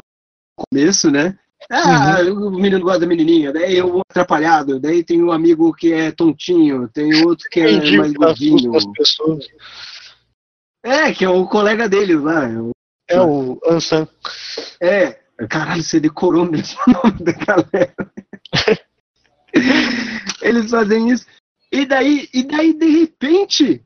começo, 0.55 1.09
né? 1.11 1.37
Ah, 1.71 2.19
Uhum. 2.21 2.47
o 2.47 2.51
menino 2.51 2.79
gosta 2.81 2.99
da 2.99 3.07
menininha, 3.07 3.51
daí 3.51 3.81
outro 3.81 4.01
atrapalhado, 4.11 4.79
daí 4.79 5.03
tem 5.03 5.23
um 5.23 5.31
amigo 5.31 5.73
que 5.73 5.91
é 5.91 6.11
tontinho, 6.11 6.87
tem 6.89 7.25
outro 7.25 7.49
que 7.49 7.59
é 7.59 7.71
Entendi 7.71 7.97
mais 7.97 8.13
gordinho. 8.13 8.71
pessoas. 8.93 9.47
É, 10.83 11.11
que 11.11 11.25
é 11.25 11.29
o 11.29 11.47
colega 11.47 11.89
deles 11.89 12.21
lá. 12.21 12.45
o- 12.47 12.74
É 13.07 13.21
o 13.21 13.59
Ansan. 13.67 14.07
É, 14.81 15.19
Caralho, 15.49 15.83
você 15.83 15.99
decorou 15.99 16.49
mesmo 16.49 16.79
o 16.87 16.91
nome 16.91 17.19
da 17.23 17.33
galera. 17.33 17.93
Eles 20.41 20.71
fazem 20.71 21.09
isso. 21.11 21.25
E 21.71 21.85
daí, 21.85 22.29
e 22.33 22.43
daí, 22.43 22.73
de 22.73 22.87
repente, 22.99 23.83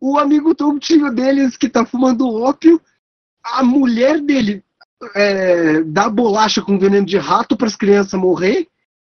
o 0.00 0.16
amigo 0.18 0.54
tontinho 0.54 1.12
deles 1.12 1.56
que 1.56 1.68
tá 1.68 1.84
fumando 1.84 2.32
ópio, 2.32 2.80
a 3.42 3.64
mulher 3.64 4.20
dele 4.20 4.64
é, 5.16 5.82
dá 5.82 6.08
bolacha 6.08 6.62
com 6.62 6.78
veneno 6.78 7.06
de 7.06 7.18
rato 7.18 7.56
para 7.56 7.66
as 7.66 7.74
crianças 7.74 8.18
morrer 8.18 8.68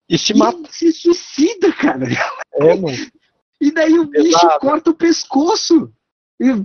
e 0.08 0.16
se 0.16 0.32
mata. 0.32 0.58
e 0.70 0.72
se 0.72 0.92
suicida, 0.92 1.72
cara. 1.72 2.06
É, 2.54 2.74
mano. 2.74 2.96
E 3.60 3.70
daí 3.70 3.98
o 3.98 4.06
bicho 4.06 4.40
Pesado. 4.40 4.60
corta 4.60 4.90
o 4.90 4.94
pescoço. 4.94 5.92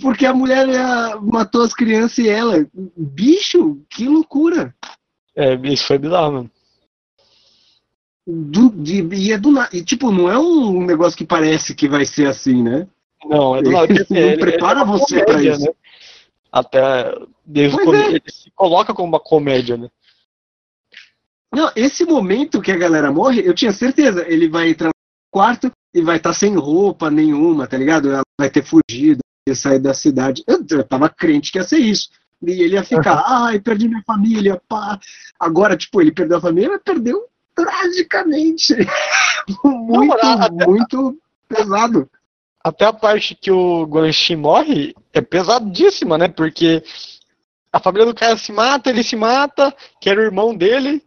Porque 0.02 0.26
a 0.26 0.34
mulher 0.34 0.68
é, 0.68 1.16
matou 1.22 1.62
as 1.62 1.74
crianças 1.74 2.18
e 2.20 2.30
ela. 2.30 2.66
Bicho, 2.96 3.80
que 3.90 4.08
loucura. 4.08 4.74
É, 5.36 5.54
isso 5.72 5.86
foi 5.86 6.00
bizarro, 6.00 6.34
mano. 6.34 6.52
Do, 8.26 8.70
de, 8.72 9.04
e 9.16 9.32
é 9.32 9.38
do 9.38 9.52
nada. 9.52 9.70
Tipo, 9.84 10.12
não 10.12 10.30
é 10.30 10.38
um 10.38 10.86
negócio 10.86 11.18
que 11.18 11.26
parece 11.26 11.76
que 11.76 11.88
vai 11.88 12.06
ser 12.06 12.28
assim, 12.28 12.64
né? 12.64 12.88
Não, 13.26 13.56
é 13.56 13.62
do 13.62 13.70
lado. 13.70 13.92
Ele 13.92 14.32
não 14.32 14.38
prepara 14.38 14.84
uma 14.84 14.98
você 14.98 15.24
pra 15.24 15.42
isso. 15.42 15.62
Né? 15.62 15.72
Até 16.52 17.16
desde 17.46 17.78
o 17.78 17.84
Pois 17.84 18.00
é. 18.00 18.08
ele 18.10 18.24
se 18.28 18.52
coloca 18.52 18.94
como 18.94 19.08
uma 19.08 19.20
comédia, 19.20 19.78
né? 19.78 19.90
Não, 21.54 21.72
esse 21.76 22.04
momento 22.04 22.62
que 22.62 22.72
a 22.72 22.78
galera 22.78 23.12
morre, 23.12 23.42
eu 23.46 23.54
tinha 23.54 23.72
certeza. 23.72 24.26
Ele 24.28 24.50
vai 24.50 24.70
entrar 24.70 24.90
no 24.90 24.94
quarto 25.32 25.72
e 25.94 26.02
vai 26.02 26.18
estar 26.18 26.34
sem 26.34 26.56
roupa 26.56 27.10
nenhuma, 27.10 27.68
tá 27.68 27.78
ligado? 27.78 28.10
Ela 28.10 28.24
vai 28.40 28.50
ter 28.50 28.64
fugido, 28.64 29.22
ia 29.50 29.56
sair 29.56 29.80
da 29.80 29.94
cidade. 29.94 30.44
Eu, 30.48 30.64
eu 30.70 30.84
tava 30.84 31.10
crente 31.10 31.52
que 31.52 31.58
ia 31.58 31.64
ser 31.64 31.80
isso. 31.80 32.10
E 32.42 32.52
ele 32.52 32.76
ia 32.76 32.84
ficar, 32.84 33.24
ai, 33.26 33.60
perdi 33.60 33.88
minha 33.88 34.04
família, 34.06 34.62
pá. 34.68 35.00
Agora, 35.40 35.76
tipo, 35.76 36.00
ele 36.02 36.12
perdeu 36.12 36.38
a 36.38 36.42
família, 36.42 36.70
mas 36.70 36.82
perdeu 36.84 37.26
tragicamente. 37.56 38.76
muito, 39.64 40.14
até- 40.14 40.66
muito 40.68 41.18
pesado. 41.48 42.10
Até 42.64 42.86
a 42.86 42.94
parte 42.94 43.34
que 43.34 43.50
o 43.52 43.86
Guanxi 43.86 44.36
morre 44.36 44.94
é 45.14 45.22
pesadíssima, 45.22 46.18
né? 46.18 46.28
Porque 46.28 46.84
a 47.72 47.80
família 47.80 48.06
do 48.06 48.14
cara 48.14 48.36
se 48.38 48.52
mata, 48.52 48.90
ele 48.90 49.04
se 49.04 49.16
mata, 49.16 49.74
que 50.02 50.10
era 50.10 50.20
o 50.20 50.24
irmão 50.24 50.54
dele. 50.56 51.02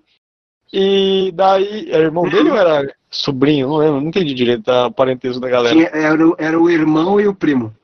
E 0.72 1.32
daí. 1.34 1.90
Era 1.90 2.04
irmão 2.04 2.28
dele 2.28 2.50
ou 2.50 2.56
era 2.56 2.92
sobrinho? 3.10 3.68
Não 3.68 3.76
lembro, 3.76 4.00
não 4.00 4.08
entendi 4.08 4.32
direito 4.32 4.68
a 4.70 4.90
parentesco 4.90 5.40
da 5.40 5.48
galera. 5.48 5.74
Tinha- 5.76 5.90
era, 5.92 6.22
era 6.38 6.58
o 6.60 6.70
irmão 6.70 7.20
e 7.20 7.26
o 7.26 7.34
primo. 7.34 7.74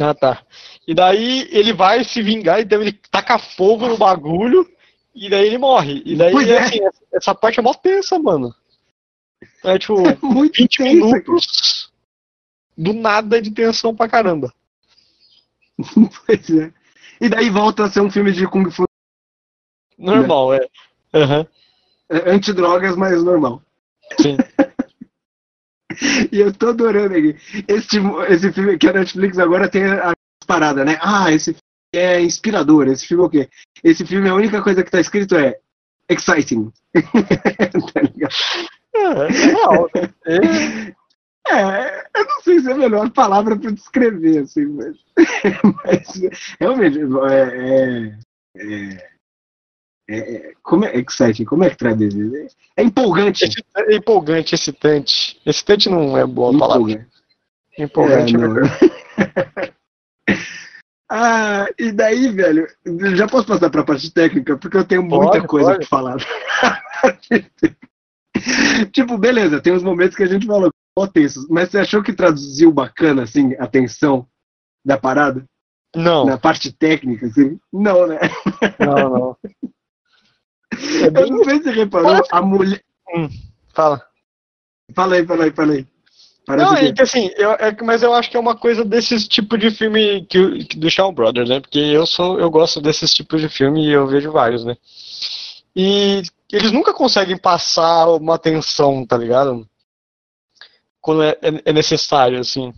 Ah, 0.00 0.14
tá. 0.14 0.42
E 0.86 0.94
daí 0.94 1.48
ele 1.50 1.72
vai 1.72 2.04
se 2.04 2.22
vingar, 2.22 2.60
então 2.60 2.80
ele 2.80 2.92
taca 3.10 3.38
fogo 3.38 3.88
no 3.88 3.96
bagulho, 3.96 4.66
e 5.14 5.28
daí 5.28 5.46
ele 5.46 5.58
morre. 5.58 6.02
E 6.04 6.16
daí, 6.16 6.32
Pois 6.32 6.48
é. 6.48 6.58
assim, 6.60 6.78
essa 7.12 7.34
parte 7.34 7.58
é 7.58 7.62
mó 7.62 7.74
tensa, 7.74 8.18
mano. 8.18 8.54
É 9.64 9.78
tipo, 9.78 9.94
Muito 10.24 10.56
20 10.62 10.76
tenso, 10.78 11.00
cara. 11.00 11.12
minutos 11.12 11.92
do 12.76 12.92
nada 12.92 13.42
de 13.42 13.50
tensão 13.50 13.94
pra 13.94 14.08
caramba. 14.08 14.52
Pois 16.26 16.50
é. 16.50 16.72
E 17.20 17.28
daí 17.28 17.50
volta 17.50 17.84
a 17.84 17.90
ser 17.90 18.00
um 18.00 18.10
filme 18.10 18.32
de 18.32 18.46
Kung 18.46 18.70
Fu 18.70 18.84
Normal, 19.96 20.54
é. 20.54 20.68
Aham, 21.12 21.46
é, 22.08 22.30
antidrogas, 22.30 22.94
mas 22.96 23.22
normal. 23.24 23.60
sim. 24.20 24.36
E 26.32 26.40
eu 26.40 26.52
tô 26.52 26.68
adorando 26.68 27.14
aqui. 27.14 27.36
Esse, 27.66 27.98
esse 28.28 28.52
filme 28.52 28.78
que 28.78 28.88
a 28.88 28.92
Netflix 28.92 29.38
agora 29.38 29.68
tem 29.68 29.84
a 29.84 30.12
parada, 30.46 30.84
né? 30.84 30.98
Ah, 31.00 31.30
esse 31.32 31.52
filme 31.52 31.60
é 31.94 32.20
inspirador. 32.20 32.88
Esse 32.88 33.06
filme 33.06 33.22
é 33.24 33.26
o 33.26 33.30
quê? 33.30 33.48
Esse 33.82 34.04
filme, 34.06 34.28
a 34.28 34.34
única 34.34 34.62
coisa 34.62 34.82
que 34.82 34.90
tá 34.90 35.00
escrito 35.00 35.36
é 35.36 35.58
exciting. 36.08 36.72
tá 36.94 38.00
ligado? 38.00 38.34
É, 38.94 39.00
é 39.02 39.28
real, 39.28 39.90
né? 39.94 40.94
É, 41.50 41.50
É, 41.50 42.04
eu 42.14 42.24
não 42.26 42.42
sei 42.42 42.60
se 42.60 42.68
é 42.68 42.72
a 42.74 42.76
melhor 42.76 43.10
palavra 43.10 43.58
pra 43.58 43.70
descrever, 43.70 44.40
assim, 44.40 44.66
mas, 44.66 44.96
mas 45.64 46.20
realmente, 46.60 46.98
é, 46.98 48.18
é, 48.56 48.94
é, 48.94 49.17
é- 50.08 50.52
como 50.62 50.84
é 50.84 50.96
exciting? 50.96 51.44
Como 51.44 51.64
é 51.64 51.70
que 51.70 51.76
traduz 51.76 52.14
isso? 52.14 52.56
É 52.76 52.82
empolgante. 52.82 53.44
Excita- 53.44 53.80
é 53.82 53.96
empolgante, 53.96 54.54
excitante. 54.54 55.40
Excitante 55.44 55.88
não 55.90 56.16
é 56.16 56.24
boa 56.26 56.56
palavra. 56.58 57.06
Empolgante. 57.78 57.78
Empolgante 57.78 58.34
é, 58.34 58.36
É, 58.36 58.40
melhor. 58.40 58.78
ah, 61.10 61.66
e 61.78 61.92
daí, 61.92 62.28
velho, 62.28 62.66
já 63.16 63.26
posso 63.28 63.46
passar 63.46 63.70
pra 63.70 63.84
parte 63.84 64.10
técnica, 64.10 64.56
porque 64.56 64.76
eu 64.76 64.84
tenho 64.84 65.02
muita 65.02 65.32
Pode, 65.32 65.46
coisa 65.46 65.76
pra 65.76 65.86
falar. 65.86 66.16
tipo, 68.92 69.18
beleza, 69.18 69.60
tem 69.60 69.72
uns 69.72 69.82
momentos 69.82 70.16
que 70.16 70.22
a 70.22 70.26
gente 70.26 70.46
falou, 70.46 70.70
ó, 70.98 71.06
tensos, 71.06 71.46
mas 71.48 71.70
você 71.70 71.78
achou 71.78 72.02
que 72.02 72.12
traduziu 72.12 72.72
bacana, 72.72 73.22
assim, 73.22 73.54
a 73.58 73.66
tensão 73.66 74.26
da 74.84 74.96
parada? 74.96 75.44
Não, 75.96 76.26
Na 76.26 76.36
parte 76.36 76.70
técnica, 76.70 77.26
assim? 77.26 77.58
Não, 77.72 78.06
né? 78.06 78.18
não, 78.78 79.10
não. 79.10 79.36
É 81.02 81.06
Eu 81.06 81.10
bem... 81.12 81.30
não 81.30 81.44
sei 81.44 81.62
se 81.62 81.70
reparou, 81.70 82.22
a 82.30 82.42
mulher. 82.42 82.82
Fala. 83.74 84.02
Fala 84.94 85.14
aí, 85.16 85.26
fala 85.26 85.44
aí, 85.44 85.50
fala 85.52 85.72
aí. 85.74 85.86
Parece 86.46 86.66
Não, 86.66 86.74
que- 86.76 86.84
é 86.86 86.92
que 86.92 87.02
assim, 87.02 87.30
eu, 87.36 87.50
é 87.52 87.76
mas 87.82 88.02
eu 88.02 88.14
acho 88.14 88.30
que 88.30 88.36
é 88.36 88.40
uma 88.40 88.56
coisa 88.56 88.82
desses 88.84 89.28
tipos 89.28 89.58
de 89.60 89.70
filme 89.70 90.24
que, 90.26 90.64
que 90.64 90.78
do 90.78 90.90
Shaw 90.90 91.12
Brothers, 91.12 91.48
né? 91.48 91.60
Porque 91.60 91.78
eu 91.78 92.06
sou, 92.06 92.40
eu 92.40 92.50
gosto 92.50 92.80
desses 92.80 93.12
tipos 93.12 93.40
de 93.40 93.48
filme 93.50 93.84
e 93.86 93.90
eu 93.92 94.06
vejo 94.06 94.32
vários, 94.32 94.64
né? 94.64 94.74
E 95.76 96.22
eles 96.50 96.72
nunca 96.72 96.94
conseguem 96.94 97.36
passar 97.36 98.06
uma 98.08 98.38
tensão, 98.38 99.04
tá 99.06 99.16
ligado? 99.18 99.68
Quando 101.02 101.22
é, 101.22 101.36
é- 101.42 101.62
é 101.66 101.72
necessário, 101.72 102.40
assim. 102.40 102.72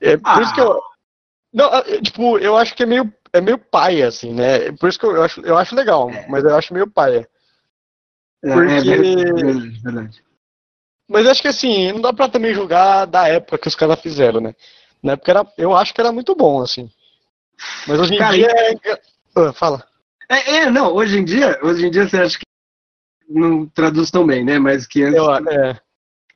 É 0.00 0.16
por 0.16 0.28
Ah. 0.30 0.42
isso 0.42 0.54
que 0.54 0.60
eu. 0.60 0.80
Não, 1.52 1.74
é, 1.74 2.00
tipo, 2.00 2.38
eu 2.38 2.56
acho 2.56 2.74
que 2.74 2.82
é 2.84 2.86
meio, 2.86 3.12
é 3.36 3.40
meio 3.40 3.58
paia, 3.58 4.08
assim, 4.08 4.32
né? 4.32 4.72
Por 4.72 4.88
isso 4.88 4.98
que 4.98 5.06
eu, 5.06 5.22
acho, 5.22 5.40
eu 5.40 5.56
acho 5.56 5.74
legal, 5.74 6.10
mas 6.28 6.44
eu 6.44 6.54
acho 6.56 6.72
meio 6.74 6.88
paia. 6.90 7.28
É, 8.44 8.50
é 8.50 8.54
porque- 8.54 8.80
verdade, 8.90 9.80
verdade. 9.82 10.22
Mas 11.08 11.26
acho 11.26 11.40
que 11.42 11.48
assim, 11.48 11.92
não 11.92 12.00
dá 12.00 12.12
pra 12.12 12.28
também 12.28 12.52
julgar 12.52 13.06
da 13.06 13.28
época 13.28 13.58
que 13.58 13.68
os 13.68 13.74
caras 13.76 14.00
fizeram, 14.00 14.40
né? 14.40 14.54
Na 15.02 15.12
época 15.12 15.30
era, 15.30 15.46
eu 15.56 15.76
acho 15.76 15.94
que 15.94 16.00
era 16.00 16.10
muito 16.10 16.34
bom, 16.34 16.60
assim. 16.60 16.90
Mas 17.86 17.98
hoje 18.00 18.14
em 18.14 18.18
Cara, 18.18 18.34
dia 18.34 18.48
é. 18.50 19.00
Ah, 19.36 19.52
fala. 19.52 19.86
É, 20.28 20.56
é, 20.56 20.70
não, 20.70 20.92
hoje 20.92 21.18
em 21.18 21.24
dia, 21.24 21.58
hoje 21.62 21.86
em 21.86 21.90
dia 21.90 22.08
você 22.08 22.18
acha 22.18 22.38
que 22.38 22.44
não 23.28 23.66
traduz 23.66 24.10
tão 24.10 24.26
bem, 24.26 24.44
né? 24.44 24.58
Mas 24.58 24.86
que 24.86 25.02
antes. 25.02 25.16
Eu, 25.16 25.32
é, 25.32 25.80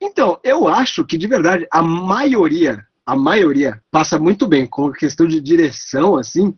Então, 0.01 0.39
eu 0.45 0.69
acho 0.69 1.05
que 1.05 1.19
de 1.19 1.27
verdade 1.27 1.67
a 1.71 1.83
maioria, 1.83 2.87
a 3.05 3.17
maioria 3.17 3.83
passa 3.91 4.19
muito 4.19 4.47
bem 4.47 4.67
com 4.67 4.87
a 4.87 4.93
questão 4.97 5.27
de 5.27 5.41
direção, 5.41 6.17
assim, 6.17 6.55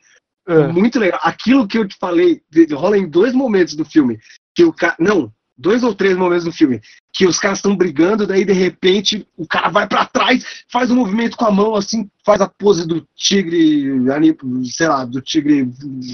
é, 0.48 0.66
muito 0.68 0.98
legal. 0.98 1.20
Aquilo 1.22 1.66
que 1.66 1.78
eu 1.78 1.86
te 1.86 1.96
falei 1.98 2.42
de- 2.50 2.74
rola 2.74 2.98
em 2.98 3.08
dois 3.08 3.32
momentos 3.32 3.74
do 3.74 3.84
filme, 3.84 4.18
que 4.54 4.64
o 4.64 4.72
cara, 4.72 4.96
não, 4.98 5.32
dois 5.56 5.82
ou 5.84 5.94
três 5.94 6.16
momentos 6.16 6.44
do 6.44 6.52
filme, 6.52 6.80
que 7.12 7.26
os 7.26 7.38
caras 7.38 7.58
estão 7.58 7.76
brigando, 7.76 8.26
daí 8.26 8.44
de 8.44 8.52
repente 8.52 9.26
o 9.36 9.46
cara 9.46 9.68
vai 9.68 9.86
pra 9.86 10.04
trás, 10.06 10.64
faz 10.70 10.90
um 10.90 10.96
movimento 10.96 11.36
com 11.36 11.44
a 11.44 11.50
mão 11.50 11.74
assim, 11.76 12.10
faz 12.24 12.40
a 12.40 12.48
pose 12.48 12.86
do 12.86 13.06
tigre, 13.14 13.92
sei 14.72 14.88
lá, 14.88 15.04
do 15.04 15.20
tigre 15.20 15.68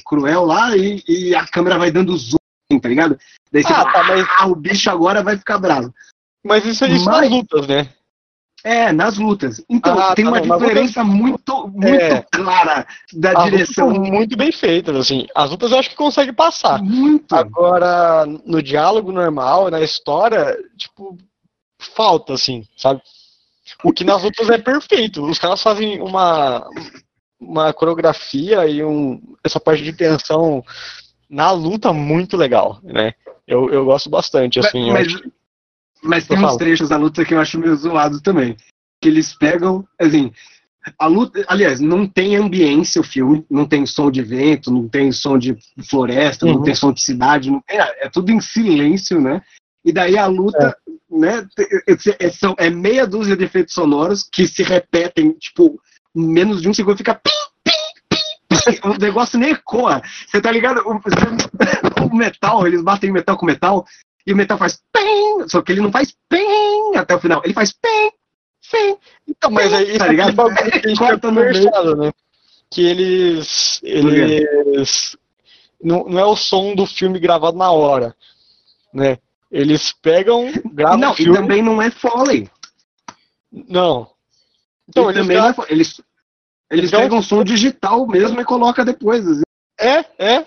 cruel 0.04 0.44
lá 0.44 0.76
e, 0.76 1.02
e 1.08 1.34
a 1.34 1.46
câmera 1.46 1.78
vai 1.78 1.90
dando 1.90 2.16
zoom, 2.16 2.36
tá 2.82 2.88
ligado? 2.88 3.18
Daí 3.52 3.62
você 3.62 3.72
Ah, 3.72 3.76
fala, 3.76 3.92
tá, 3.92 4.04
mas- 4.04 4.26
ah, 4.38 4.46
o 4.46 4.54
bicho 4.54 4.90
agora 4.90 5.22
vai 5.22 5.36
ficar 5.38 5.58
bravo. 5.58 5.94
Mas 6.44 6.64
isso, 6.64 6.84
isso 6.86 7.04
Mas- 7.06 7.22
nas 7.22 7.30
lutas, 7.30 7.66
né? 7.66 7.88
É, 8.64 8.90
nas 8.92 9.16
lutas. 9.16 9.64
Então, 9.68 9.98
Ah, 9.98 10.14
tem 10.14 10.24
tá, 10.24 10.30
uma 10.32 10.40
não, 10.40 10.58
diferença 10.58 11.04
muito, 11.04 11.68
muito 11.68 11.86
É. 11.86 12.22
clara 12.32 12.86
da 13.12 13.30
As 13.30 13.34
lutas 13.36 13.50
direção. 13.50 13.94
são 13.94 14.02
muito 14.02 14.36
bem 14.36 14.50
feitas, 14.50 14.96
assim. 14.96 15.26
As 15.34 15.50
lutas 15.50 15.70
eu 15.70 15.78
acho 15.78 15.90
que 15.90 15.96
consegue 15.96 16.32
passar. 16.32 16.82
Muito. 16.82 17.34
Agora, 17.34 18.26
no 18.44 18.60
diálogo 18.62 19.12
normal, 19.12 19.70
na 19.70 19.80
história, 19.80 20.56
tipo, 20.76 21.16
falta, 21.78 22.34
assim, 22.34 22.66
sabe? 22.76 23.00
O 23.84 23.92
que 23.92 24.02
nas 24.02 24.22
lutas 24.24 24.50
é 24.50 24.58
perfeito. 24.58 25.24
Os 25.24 25.38
caras 25.38 25.62
fazem 25.62 26.00
uma, 26.02 26.66
uma 27.40 27.72
coreografia 27.72 28.66
e 28.66 28.82
um, 28.82 29.22
essa 29.44 29.60
parte 29.60 29.84
de 29.84 29.92
tensão 29.92 30.64
na 31.30 31.52
luta 31.52 31.92
muito 31.92 32.36
legal, 32.36 32.80
né? 32.82 33.14
Eu, 33.46 33.70
eu 33.70 33.84
gosto 33.84 34.10
bastante, 34.10 34.58
assim. 34.58 34.90
mas, 34.90 35.06
acho- 35.06 35.22
mas 36.02 36.26
tem 36.26 36.38
uns 36.38 36.56
trechos 36.56 36.88
da 36.88 36.96
luta 36.96 37.24
que 37.24 37.34
eu 37.34 37.40
acho 37.40 37.58
meio 37.58 37.76
zoado 37.76 38.20
também. 38.20 38.56
Que 39.00 39.08
eles 39.08 39.32
pegam, 39.34 39.86
assim, 40.00 40.32
a 40.98 41.06
luta, 41.06 41.44
aliás, 41.48 41.80
não 41.80 42.06
tem 42.06 42.36
ambiência 42.36 43.00
o 43.00 43.04
filme, 43.04 43.44
não 43.50 43.66
tem 43.66 43.84
som 43.86 44.10
de 44.10 44.22
vento, 44.22 44.70
não 44.70 44.88
tem 44.88 45.12
som 45.12 45.38
de 45.38 45.56
floresta, 45.88 46.46
não 46.46 46.56
Uhum. 46.56 46.62
tem 46.62 46.74
som 46.74 46.92
de 46.92 47.00
cidade, 47.02 47.50
não 47.50 47.60
tem, 47.60 47.78
é 47.78 48.08
tudo 48.08 48.30
em 48.32 48.40
silêncio, 48.40 49.20
né? 49.20 49.42
E 49.84 49.92
daí 49.92 50.16
a 50.18 50.26
luta, 50.26 50.76
né, 51.10 51.46
te- 51.54 52.16
é, 52.20 52.26
é- 52.26 52.30
são- 52.30 52.54
é 52.58 52.68
meia 52.70 53.06
dúzia 53.06 53.36
de 53.36 53.44
efeitos 53.44 53.74
sonoros 53.74 54.22
que 54.30 54.46
se 54.48 54.62
repetem, 54.62 55.32
tipo, 55.32 55.80
em 56.16 56.26
menos 56.26 56.60
de 56.60 56.68
um 56.68 56.74
segundo 56.74 56.96
fica 56.96 57.14
pim, 57.14 57.30
pim, 57.64 57.72
pim, 58.08 58.88
o 58.88 58.98
negócio 58.98 59.38
nem 59.38 59.50
ecoa. 59.50 60.02
Você 60.26 60.40
tá 60.40 60.50
ligado? 60.50 60.82
O, 60.86 62.14
metal, 62.16 62.66
eles 62.66 62.82
batem 62.82 63.12
metal 63.12 63.36
com 63.36 63.46
metal, 63.46 63.86
e 64.28 64.32
o 64.34 64.36
metal 64.36 64.58
faz 64.58 64.78
pem, 64.92 65.48
só 65.48 65.62
que 65.62 65.72
ele 65.72 65.80
não 65.80 65.90
faz 65.90 66.14
pem 66.28 66.94
até 66.96 67.14
o 67.14 67.18
final. 67.18 67.40
Ele 67.42 67.54
faz 67.54 67.72
pem, 67.72 68.12
pem. 68.70 68.98
Então, 69.26 69.50
mas 69.50 69.72
aí 69.72 69.96
tá 69.96 70.06
ligado? 70.06 70.34
que 70.54 70.86
a 70.86 70.88
gente 70.90 70.98
Corta 70.98 71.30
no 71.30 71.96
né? 71.96 72.12
Que 72.70 72.84
eles. 72.84 73.80
Eles. 73.82 75.16
Não, 75.82 76.04
não 76.04 76.18
é 76.18 76.24
o 76.26 76.36
som 76.36 76.74
do 76.74 76.84
filme 76.84 77.18
gravado 77.18 77.56
na 77.56 77.70
hora. 77.70 78.14
Né? 78.92 79.16
Eles 79.50 79.92
pegam, 79.92 80.52
gravam. 80.74 80.98
Não, 80.98 81.14
filme, 81.14 81.32
e 81.32 81.40
também 81.40 81.62
não 81.62 81.80
é 81.80 81.90
Foley. 81.90 82.50
Não. 83.50 84.10
Então, 84.86 85.08
eles, 85.10 85.26
gravam, 85.26 85.64
é, 85.64 85.72
eles, 85.72 86.02
eles 86.70 86.88
então, 86.90 87.00
pegam 87.00 87.22
som 87.22 87.42
digital 87.42 88.06
mesmo 88.06 88.38
e 88.38 88.44
colocam 88.44 88.84
depois. 88.84 89.26
Assim. 89.26 89.42
É, 89.80 90.04
é. 90.18 90.46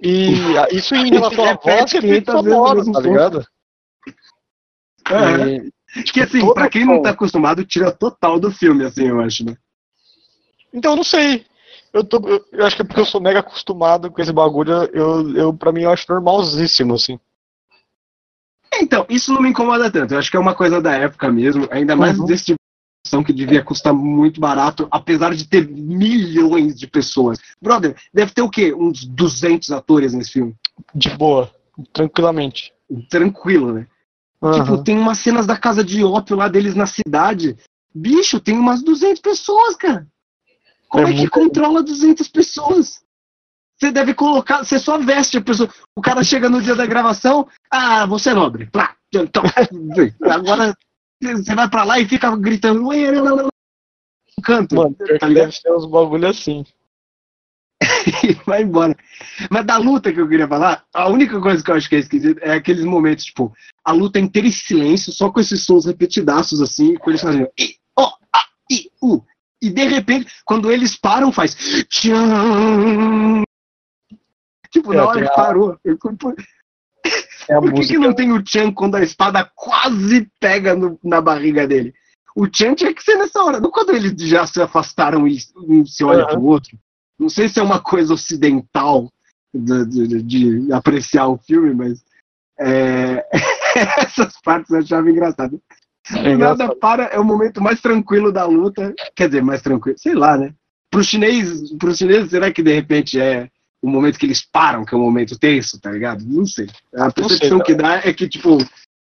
E 0.00 0.32
isso 0.72 0.94
em 0.94 1.10
relação 1.10 1.44
à 1.48 1.54
voz 1.54 1.94
é 1.94 2.00
bem 2.00 2.24
sonoro, 2.24 2.92
tá 2.92 3.00
ligado? 3.00 3.46
É. 5.08 5.56
E, 5.98 6.02
tipo, 6.02 6.12
que 6.12 6.20
assim, 6.20 6.54
pra 6.54 6.68
quem 6.68 6.84
não 6.84 7.00
tá 7.00 7.10
acostumado, 7.10 7.64
tira 7.64 7.92
total 7.92 8.38
do 8.38 8.50
filme, 8.50 8.84
assim, 8.84 9.08
eu 9.08 9.20
acho, 9.20 9.44
né? 9.44 9.56
Então, 10.72 10.92
eu 10.92 10.96
não 10.96 11.04
sei. 11.04 11.46
Eu, 11.92 12.04
tô, 12.04 12.20
eu, 12.52 12.66
acho 12.66 12.76
que 12.76 12.82
é 12.82 12.84
porque 12.84 13.00
eu 13.00 13.06
sou 13.06 13.20
mega 13.20 13.38
acostumado 13.38 14.10
com 14.10 14.20
esse 14.20 14.32
bagulho, 14.32 14.72
eu, 14.92 15.34
eu, 15.34 15.54
pra 15.54 15.72
mim 15.72 15.82
eu 15.82 15.90
acho 15.90 16.04
normalzíssimo, 16.08 16.94
assim. 16.94 17.18
Então, 18.74 19.06
isso 19.08 19.32
não 19.32 19.40
me 19.40 19.48
incomoda 19.48 19.90
tanto. 19.90 20.12
Eu 20.12 20.18
acho 20.18 20.30
que 20.30 20.36
é 20.36 20.40
uma 20.40 20.54
coisa 20.54 20.82
da 20.82 20.92
época 20.92 21.30
mesmo, 21.32 21.66
ainda 21.70 21.96
mais 21.96 22.18
uhum. 22.18 22.26
desse 22.26 22.46
tipo 22.46 22.65
que 23.24 23.32
devia 23.32 23.62
custar 23.62 23.92
muito 23.92 24.40
barato, 24.40 24.88
apesar 24.90 25.34
de 25.34 25.46
ter 25.46 25.68
milhões 25.68 26.78
de 26.78 26.86
pessoas. 26.86 27.38
Brother, 27.60 27.96
deve 28.12 28.32
ter 28.32 28.42
o 28.42 28.50
quê? 28.50 28.74
Uns 28.74 29.04
200 29.04 29.70
atores 29.70 30.12
nesse 30.12 30.32
filme? 30.32 30.54
De 30.94 31.10
boa, 31.10 31.50
tranquilamente. 31.92 32.72
Tranquilo, 33.10 33.72
né? 33.72 33.86
Uhum. 34.40 34.52
Tipo, 34.52 34.84
tem 34.84 34.98
umas 34.98 35.18
cenas 35.18 35.46
da 35.46 35.56
casa 35.56 35.82
de 35.82 36.04
ópio 36.04 36.36
lá 36.36 36.48
deles 36.48 36.74
na 36.74 36.86
cidade. 36.86 37.56
Bicho, 37.94 38.40
tem 38.40 38.58
umas 38.58 38.82
200 38.82 39.20
pessoas, 39.20 39.76
cara. 39.76 40.06
Como 40.88 41.06
é, 41.06 41.10
é 41.10 41.14
que 41.14 41.28
controla 41.28 41.82
200 41.82 42.28
pessoas? 42.28 43.04
Você 43.78 43.90
deve 43.90 44.14
colocar, 44.14 44.64
você 44.64 44.78
só 44.78 44.98
veste 44.98 45.36
a 45.36 45.42
pessoa. 45.42 45.68
O 45.94 46.00
cara 46.00 46.22
chega 46.22 46.48
no 46.48 46.62
dia 46.62 46.74
da 46.74 46.86
gravação, 46.86 47.46
ah, 47.70 48.06
você 48.06 48.30
é 48.30 48.34
nobre. 48.34 48.66
Plá, 48.66 48.94
então, 49.12 49.42
agora 50.30 50.76
você 51.20 51.54
vai 51.54 51.68
pra 51.68 51.84
lá 51.84 51.98
e 51.98 52.08
fica 52.08 52.34
gritando. 52.36 52.88
Canto. 54.42 54.74
Mano, 54.74 54.96
tá 55.18 55.28
deve 55.28 55.52
ser 55.52 55.72
uns 55.72 55.86
bagulho 55.86 56.28
assim. 56.28 56.64
e 58.22 58.32
vai 58.46 58.62
embora. 58.62 58.96
Mas 59.50 59.66
da 59.66 59.76
luta 59.76 60.12
que 60.12 60.20
eu 60.20 60.28
queria 60.28 60.48
falar, 60.48 60.84
a 60.94 61.08
única 61.08 61.40
coisa 61.40 61.62
que 61.62 61.70
eu 61.70 61.74
acho 61.74 61.88
que 61.88 61.96
é 61.96 61.98
esquisito 61.98 62.38
é 62.42 62.52
aqueles 62.52 62.84
momentos, 62.84 63.24
tipo, 63.24 63.52
a 63.84 63.92
luta 63.92 64.18
inteira 64.18 64.48
em 64.48 64.52
silêncio, 64.52 65.12
só 65.12 65.30
com 65.30 65.40
esses 65.40 65.64
sons 65.64 65.86
repetidaços, 65.86 66.60
assim, 66.60 66.94
com 66.96 67.10
eles 67.10 67.22
fazendo 67.22 67.48
i, 67.58 67.76
o, 67.98 68.02
a, 68.02 68.44
i, 68.70 68.90
u. 69.02 69.22
E 69.60 69.70
de 69.70 69.84
repente, 69.86 70.30
quando 70.44 70.70
eles 70.70 70.96
param, 70.96 71.32
faz. 71.32 71.54
Tipo, 74.70 74.92
é, 74.92 74.96
na 74.96 75.06
hora 75.06 75.28
que 75.28 75.34
parou. 75.34 75.78
Eu, 75.84 75.98
é 77.48 77.60
Por 77.60 77.72
que, 77.72 77.86
que, 77.86 77.98
não 77.98 78.14
tem 78.14 78.32
o 78.32 78.42
Chan 78.44 78.72
quando 78.72 78.96
a 78.96 79.02
espada 79.02 79.48
quase 79.54 80.28
pega 80.40 80.74
no, 80.74 80.98
na 81.02 81.20
barriga 81.20 81.66
dele? 81.66 81.94
O 82.34 82.46
Chan 82.52 82.74
tinha 82.74 82.92
que 82.92 83.02
ser 83.02 83.16
nessa 83.16 83.42
hora, 83.42 83.60
não 83.60 83.70
quando 83.70 83.90
eles 83.90 84.14
já 84.28 84.46
se 84.46 84.60
afastaram 84.60 85.26
e 85.26 85.38
um 85.56 85.86
se 85.86 86.04
olha 86.04 86.24
uhum. 86.24 86.30
pro 86.30 86.44
outro. 86.44 86.78
Não 87.18 87.28
sei 87.28 87.48
se 87.48 87.58
é 87.58 87.62
uma 87.62 87.80
coisa 87.80 88.12
ocidental 88.12 89.10
de, 89.54 89.86
de, 89.86 90.22
de 90.22 90.72
apreciar 90.72 91.28
o 91.28 91.38
filme, 91.38 91.74
mas 91.74 92.04
é... 92.60 93.24
essas 93.98 94.40
partes 94.42 94.70
eu 94.70 94.78
achava 94.80 95.10
engraçado. 95.10 95.60
É 96.14 96.36
nada 96.36 96.74
para, 96.76 97.04
é 97.04 97.18
o 97.18 97.24
momento 97.24 97.60
mais 97.60 97.80
tranquilo 97.80 98.30
da 98.30 98.44
luta. 98.44 98.94
Quer 99.14 99.28
dizer, 99.28 99.42
mais 99.42 99.62
tranquilo, 99.62 99.98
sei 99.98 100.14
lá, 100.14 100.36
né? 100.36 100.52
Pro 100.90 101.02
chinês, 101.02 101.72
pro 101.78 101.94
chinês, 101.94 102.30
será 102.30 102.52
que 102.52 102.62
de 102.62 102.72
repente 102.72 103.18
é 103.18 103.50
o 103.82 103.88
momento 103.88 104.18
que 104.18 104.26
eles 104.26 104.42
param, 104.44 104.84
que 104.84 104.94
é 104.94 104.98
o 104.98 105.00
momento 105.00 105.38
tenso, 105.38 105.80
tá 105.80 105.90
ligado? 105.90 106.24
Não 106.24 106.46
sei. 106.46 106.68
A 106.94 107.10
percepção 107.10 107.58
sei, 107.58 107.66
que 107.66 107.74
dá 107.74 107.96
é 107.96 108.12
que, 108.12 108.28
tipo, 108.28 108.58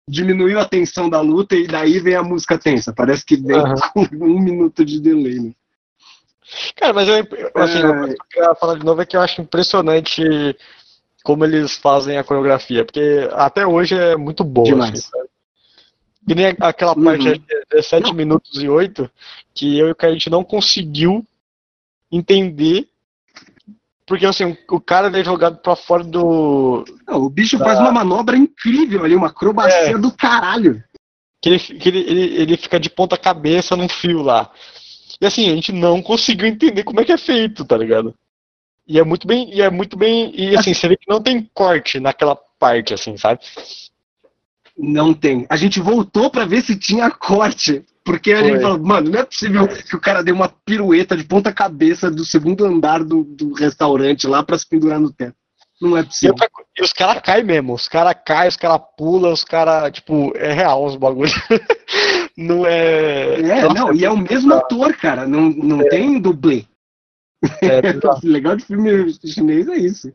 diminuiu 0.08 0.60
a 0.60 0.65
tensão 0.65 1.10
da 1.10 1.21
luta 1.21 1.55
e 1.55 1.67
daí 1.67 1.99
vem 1.99 2.15
a 2.15 2.23
música 2.23 2.58
tensa. 2.58 2.93
Parece 2.93 3.25
que 3.25 3.36
vem 3.36 3.58
uhum. 3.58 3.75
com 4.19 4.25
um 4.25 4.39
minuto 4.39 4.86
de 4.86 4.99
delay, 4.99 5.39
né? 5.39 5.51
Cara, 6.75 6.93
mas 6.93 7.08
eu, 7.08 7.15
assim, 7.55 7.77
é... 7.77 8.15
que 8.29 8.39
eu 8.39 8.43
ia 8.43 8.55
falar 8.55 8.75
de 8.79 8.86
novo 8.86 9.01
é 9.01 9.05
que 9.05 9.15
eu 9.15 9.21
acho 9.21 9.41
impressionante 9.41 10.23
como 11.23 11.45
eles 11.45 11.75
fazem 11.75 12.17
a 12.17 12.23
coreografia, 12.23 12.84
porque 12.84 13.29
até 13.34 13.67
hoje 13.67 13.95
é 13.95 14.15
muito 14.15 14.43
boa. 14.43 14.65
Demais. 14.65 15.12
Assim, 15.13 15.29
e 16.27 16.36
nem 16.36 16.55
aquela 16.60 16.95
uhum. 16.95 17.03
parte 17.03 17.39
de 17.39 17.65
17 17.71 18.13
minutos 18.13 18.62
e 18.62 18.69
8 18.69 19.10
que 19.53 19.77
eu 19.77 19.88
e 19.88 19.91
o 19.91 19.95
Kate 19.95 20.29
não 20.29 20.43
conseguiu 20.43 21.25
entender 22.12 22.88
porque 24.09 24.25
assim, 24.25 24.57
o 24.67 24.81
cara 24.81 25.07
veio 25.07 25.23
jogado 25.23 25.57
pra 25.57 25.75
fora 25.75 26.03
do. 26.03 26.83
Não, 27.07 27.21
o 27.21 27.29
bicho 27.29 27.59
da... 27.59 27.65
faz 27.65 27.79
uma 27.79 27.91
manobra 27.91 28.35
incrível 28.35 29.05
ali, 29.05 29.15
uma 29.15 29.27
acrobacia 29.27 29.91
é. 29.91 29.97
do 29.99 30.11
caralho. 30.11 30.83
Que, 31.39 31.49
ele, 31.49 31.59
que 31.59 31.89
ele, 31.89 31.99
ele, 31.99 32.21
ele 32.41 32.57
fica 32.57 32.79
de 32.79 32.89
ponta 32.89 33.15
cabeça 33.15 33.75
num 33.75 33.87
fio 33.87 34.23
lá. 34.23 34.51
E 35.21 35.27
assim, 35.27 35.47
a 35.47 35.53
gente 35.53 35.71
não 35.71 36.01
conseguiu 36.01 36.47
entender 36.47 36.83
como 36.83 36.99
é 36.99 37.05
que 37.05 37.11
é 37.11 37.19
feito, 37.19 37.63
tá 37.63 37.77
ligado? 37.77 38.15
E 38.87 38.97
é 38.97 39.03
muito 39.03 39.27
bem. 39.27 39.53
E 39.53 39.61
é 39.61 39.69
muito 39.69 39.95
bem. 39.95 40.33
E 40.35 40.57
assim, 40.57 40.73
você 40.73 40.87
vê 40.87 40.97
que 40.97 41.07
não 41.07 41.21
tem 41.21 41.47
corte 41.53 41.99
naquela 41.99 42.35
parte, 42.57 42.95
assim, 42.95 43.15
sabe? 43.15 43.41
Não 44.75 45.13
tem. 45.13 45.45
A 45.51 45.55
gente 45.55 45.79
voltou 45.79 46.31
para 46.31 46.45
ver 46.45 46.63
se 46.63 46.75
tinha 46.75 47.11
corte. 47.11 47.85
Porque 48.09 48.33
a 48.33 48.39
Foi. 48.39 48.47
gente 48.47 48.61
falou, 48.61 48.79
mano, 48.79 49.11
não 49.11 49.19
é 49.19 49.23
possível 49.23 49.67
que 49.67 49.95
o 49.95 49.99
cara 49.99 50.23
dê 50.23 50.31
uma 50.31 50.49
pirueta 50.49 51.15
de 51.15 51.23
ponta 51.23 51.53
cabeça 51.53 52.09
do 52.09 52.25
segundo 52.25 52.65
andar 52.65 53.03
do, 53.03 53.23
do 53.23 53.53
restaurante 53.53 54.25
lá 54.25 54.41
para 54.41 54.57
se 54.57 54.67
pendurar 54.67 54.99
no 54.99 55.13
teto. 55.13 55.35
Não 55.79 55.95
é 55.95 56.01
possível. 56.01 56.33
E, 56.75 56.81
os 56.81 56.91
caras 56.91 57.21
caem 57.21 57.43
mesmo. 57.43 57.75
Os 57.75 57.87
caras 57.87 58.15
caem, 58.25 58.49
os 58.49 58.57
caras 58.57 58.81
pulam, 58.97 59.31
os 59.31 59.43
caras, 59.43 59.91
tipo, 59.91 60.35
é 60.35 60.51
real 60.51 60.83
os 60.85 60.95
bagulhos. 60.95 61.31
não 62.35 62.65
é. 62.65 63.41
É, 63.41 63.61
Nossa, 63.61 63.73
não, 63.75 63.91
é 63.91 63.95
e 63.95 64.05
é 64.05 64.09
o 64.09 64.17
mesmo 64.17 64.55
ator, 64.55 64.91
cara. 64.97 65.27
Não, 65.27 65.51
não 65.51 65.81
é. 65.81 65.89
tem 65.89 66.19
dublê. 66.19 66.65
É, 67.61 67.79
o 68.25 68.27
legal 68.27 68.55
de 68.55 68.65
filme 68.65 69.13
chinês 69.23 69.67
é 69.67 69.77
isso. 69.77 70.11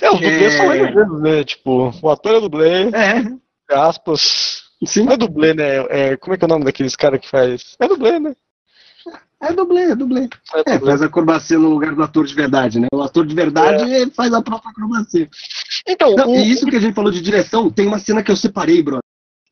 É, 0.00 0.10
os 0.10 0.18
dublês 0.18 0.54
são 0.54 0.74
eles 0.74 0.94
mesmo, 0.94 1.18
né? 1.18 1.44
Tipo, 1.44 1.92
o 2.00 2.10
ator 2.10 2.36
é 2.36 2.40
dublê. 2.40 2.84
É. 2.88 3.76
Aspas. 3.76 4.61
Sim. 4.84 5.04
Não 5.04 5.12
é 5.12 5.16
dublê, 5.16 5.54
né? 5.54 5.86
É, 5.88 6.16
como 6.16 6.34
é 6.34 6.36
que 6.36 6.44
é 6.44 6.46
o 6.46 6.48
nome 6.48 6.64
daqueles 6.64 6.96
caras 6.96 7.20
que 7.20 7.28
faz? 7.28 7.76
É 7.78 7.86
dublê, 7.86 8.18
né? 8.18 8.34
É 9.42 9.52
dublê, 9.52 9.82
é 9.90 9.96
dublê. 9.96 10.28
É, 10.66 10.74
é 10.74 10.78
faz 10.78 11.02
acrobacia 11.02 11.58
no 11.58 11.68
lugar 11.68 11.94
do 11.94 12.02
ator 12.02 12.24
de 12.24 12.34
verdade, 12.34 12.78
né? 12.78 12.86
O 12.92 13.02
ator 13.02 13.26
de 13.26 13.34
verdade 13.34 13.82
é. 13.92 14.08
faz 14.10 14.32
a 14.32 14.40
própria 14.40 14.70
acrobacia. 14.70 15.28
Então, 15.86 16.14
não, 16.14 16.30
o... 16.30 16.36
e 16.36 16.48
isso 16.48 16.66
que 16.66 16.76
a 16.76 16.80
gente 16.80 16.94
falou 16.94 17.10
de 17.10 17.20
direção, 17.20 17.68
tem 17.68 17.88
uma 17.88 17.98
cena 17.98 18.22
que 18.22 18.30
eu 18.30 18.36
separei, 18.36 18.80
bro. 18.82 19.00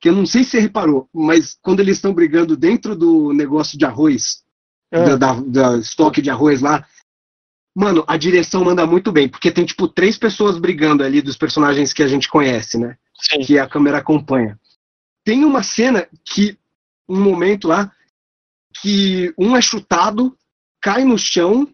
Que 0.00 0.08
eu 0.08 0.12
não 0.12 0.24
sei 0.24 0.44
se 0.44 0.50
você 0.50 0.60
reparou, 0.60 1.08
mas 1.12 1.58
quando 1.60 1.80
eles 1.80 1.96
estão 1.96 2.14
brigando 2.14 2.56
dentro 2.56 2.94
do 2.94 3.32
negócio 3.32 3.76
de 3.76 3.84
arroz, 3.84 4.42
é. 4.92 5.04
da, 5.04 5.16
da, 5.16 5.40
da 5.40 5.76
estoque 5.78 6.22
de 6.22 6.30
arroz 6.30 6.60
lá, 6.60 6.86
mano, 7.74 8.04
a 8.06 8.16
direção 8.16 8.64
manda 8.64 8.86
muito 8.86 9.10
bem, 9.10 9.28
porque 9.28 9.50
tem, 9.50 9.64
tipo, 9.64 9.88
três 9.88 10.16
pessoas 10.16 10.56
brigando 10.56 11.02
ali 11.02 11.20
dos 11.20 11.36
personagens 11.36 11.92
que 11.92 12.02
a 12.02 12.08
gente 12.08 12.28
conhece, 12.28 12.78
né? 12.78 12.96
Sim. 13.20 13.40
Que 13.40 13.58
a 13.58 13.66
câmera 13.66 13.98
acompanha. 13.98 14.56
Tem 15.30 15.44
uma 15.44 15.62
cena 15.62 16.08
que, 16.24 16.58
um 17.08 17.20
momento 17.22 17.68
lá, 17.68 17.92
que 18.82 19.32
um 19.38 19.56
é 19.56 19.60
chutado, 19.60 20.36
cai 20.82 21.04
no 21.04 21.16
chão, 21.16 21.68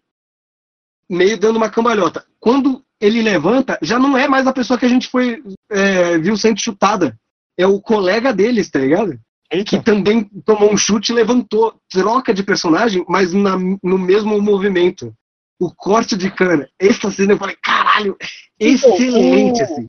meio 1.08 1.38
dando 1.38 1.56
uma 1.56 1.70
cambalhota. 1.70 2.26
Quando 2.38 2.84
ele 3.00 3.22
levanta, 3.22 3.78
já 3.80 3.98
não 3.98 4.14
é 4.14 4.28
mais 4.28 4.46
a 4.46 4.52
pessoa 4.52 4.78
que 4.78 4.84
a 4.84 4.88
gente 4.90 5.08
foi 5.08 5.42
é, 5.70 6.18
viu 6.18 6.36
sendo 6.36 6.60
chutada. 6.60 7.18
É 7.56 7.66
o 7.66 7.80
colega 7.80 8.30
deles, 8.30 8.68
tá 8.68 8.78
ligado? 8.78 9.18
Eita. 9.50 9.70
Que 9.70 9.82
também 9.82 10.24
tomou 10.44 10.70
um 10.70 10.76
chute 10.76 11.12
e 11.12 11.14
levantou. 11.14 11.80
Troca 11.88 12.34
de 12.34 12.42
personagem, 12.42 13.06
mas 13.08 13.32
na, 13.32 13.56
no 13.56 13.96
mesmo 13.96 14.38
movimento. 14.38 15.14
O 15.58 15.74
corte 15.74 16.14
de 16.14 16.30
cana. 16.30 16.68
Essa 16.78 17.10
cena 17.10 17.32
eu 17.32 17.38
falei, 17.38 17.56
caralho, 17.62 18.18
excelente, 18.60 19.62
assim 19.62 19.86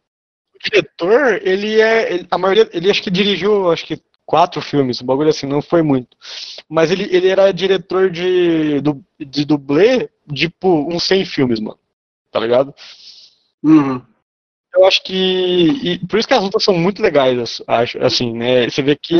diretor, 0.63 1.39
ele 1.43 1.79
é. 1.79 2.13
Ele, 2.13 2.27
a 2.29 2.37
maioria. 2.37 2.69
Ele 2.73 2.89
acho 2.89 3.01
que 3.01 3.11
dirigiu, 3.11 3.71
acho 3.71 3.85
que 3.85 4.01
quatro 4.25 4.61
filmes, 4.61 5.01
um 5.01 5.05
bagulho 5.05 5.29
assim, 5.29 5.47
não 5.47 5.61
foi 5.61 5.81
muito. 5.81 6.15
Mas 6.67 6.91
ele, 6.91 7.07
ele 7.15 7.29
era 7.29 7.51
diretor 7.53 8.11
de, 8.11 8.81
de 9.19 9.45
dublê, 9.45 10.09
tipo, 10.33 10.93
uns 10.93 11.03
100 11.03 11.25
filmes, 11.25 11.59
mano. 11.61 11.79
Tá 12.29 12.39
ligado? 12.39 12.75
Uhum. 13.63 14.01
Eu 14.75 14.85
acho 14.85 15.01
que. 15.03 15.99
Por 16.07 16.19
isso 16.19 16.27
que 16.27 16.33
as 16.33 16.43
lutas 16.43 16.63
são 16.63 16.73
muito 16.73 17.01
legais, 17.01 17.61
acho, 17.65 17.97
assim, 18.03 18.33
né? 18.33 18.69
Você 18.69 18.81
vê 18.81 18.95
que 18.95 19.15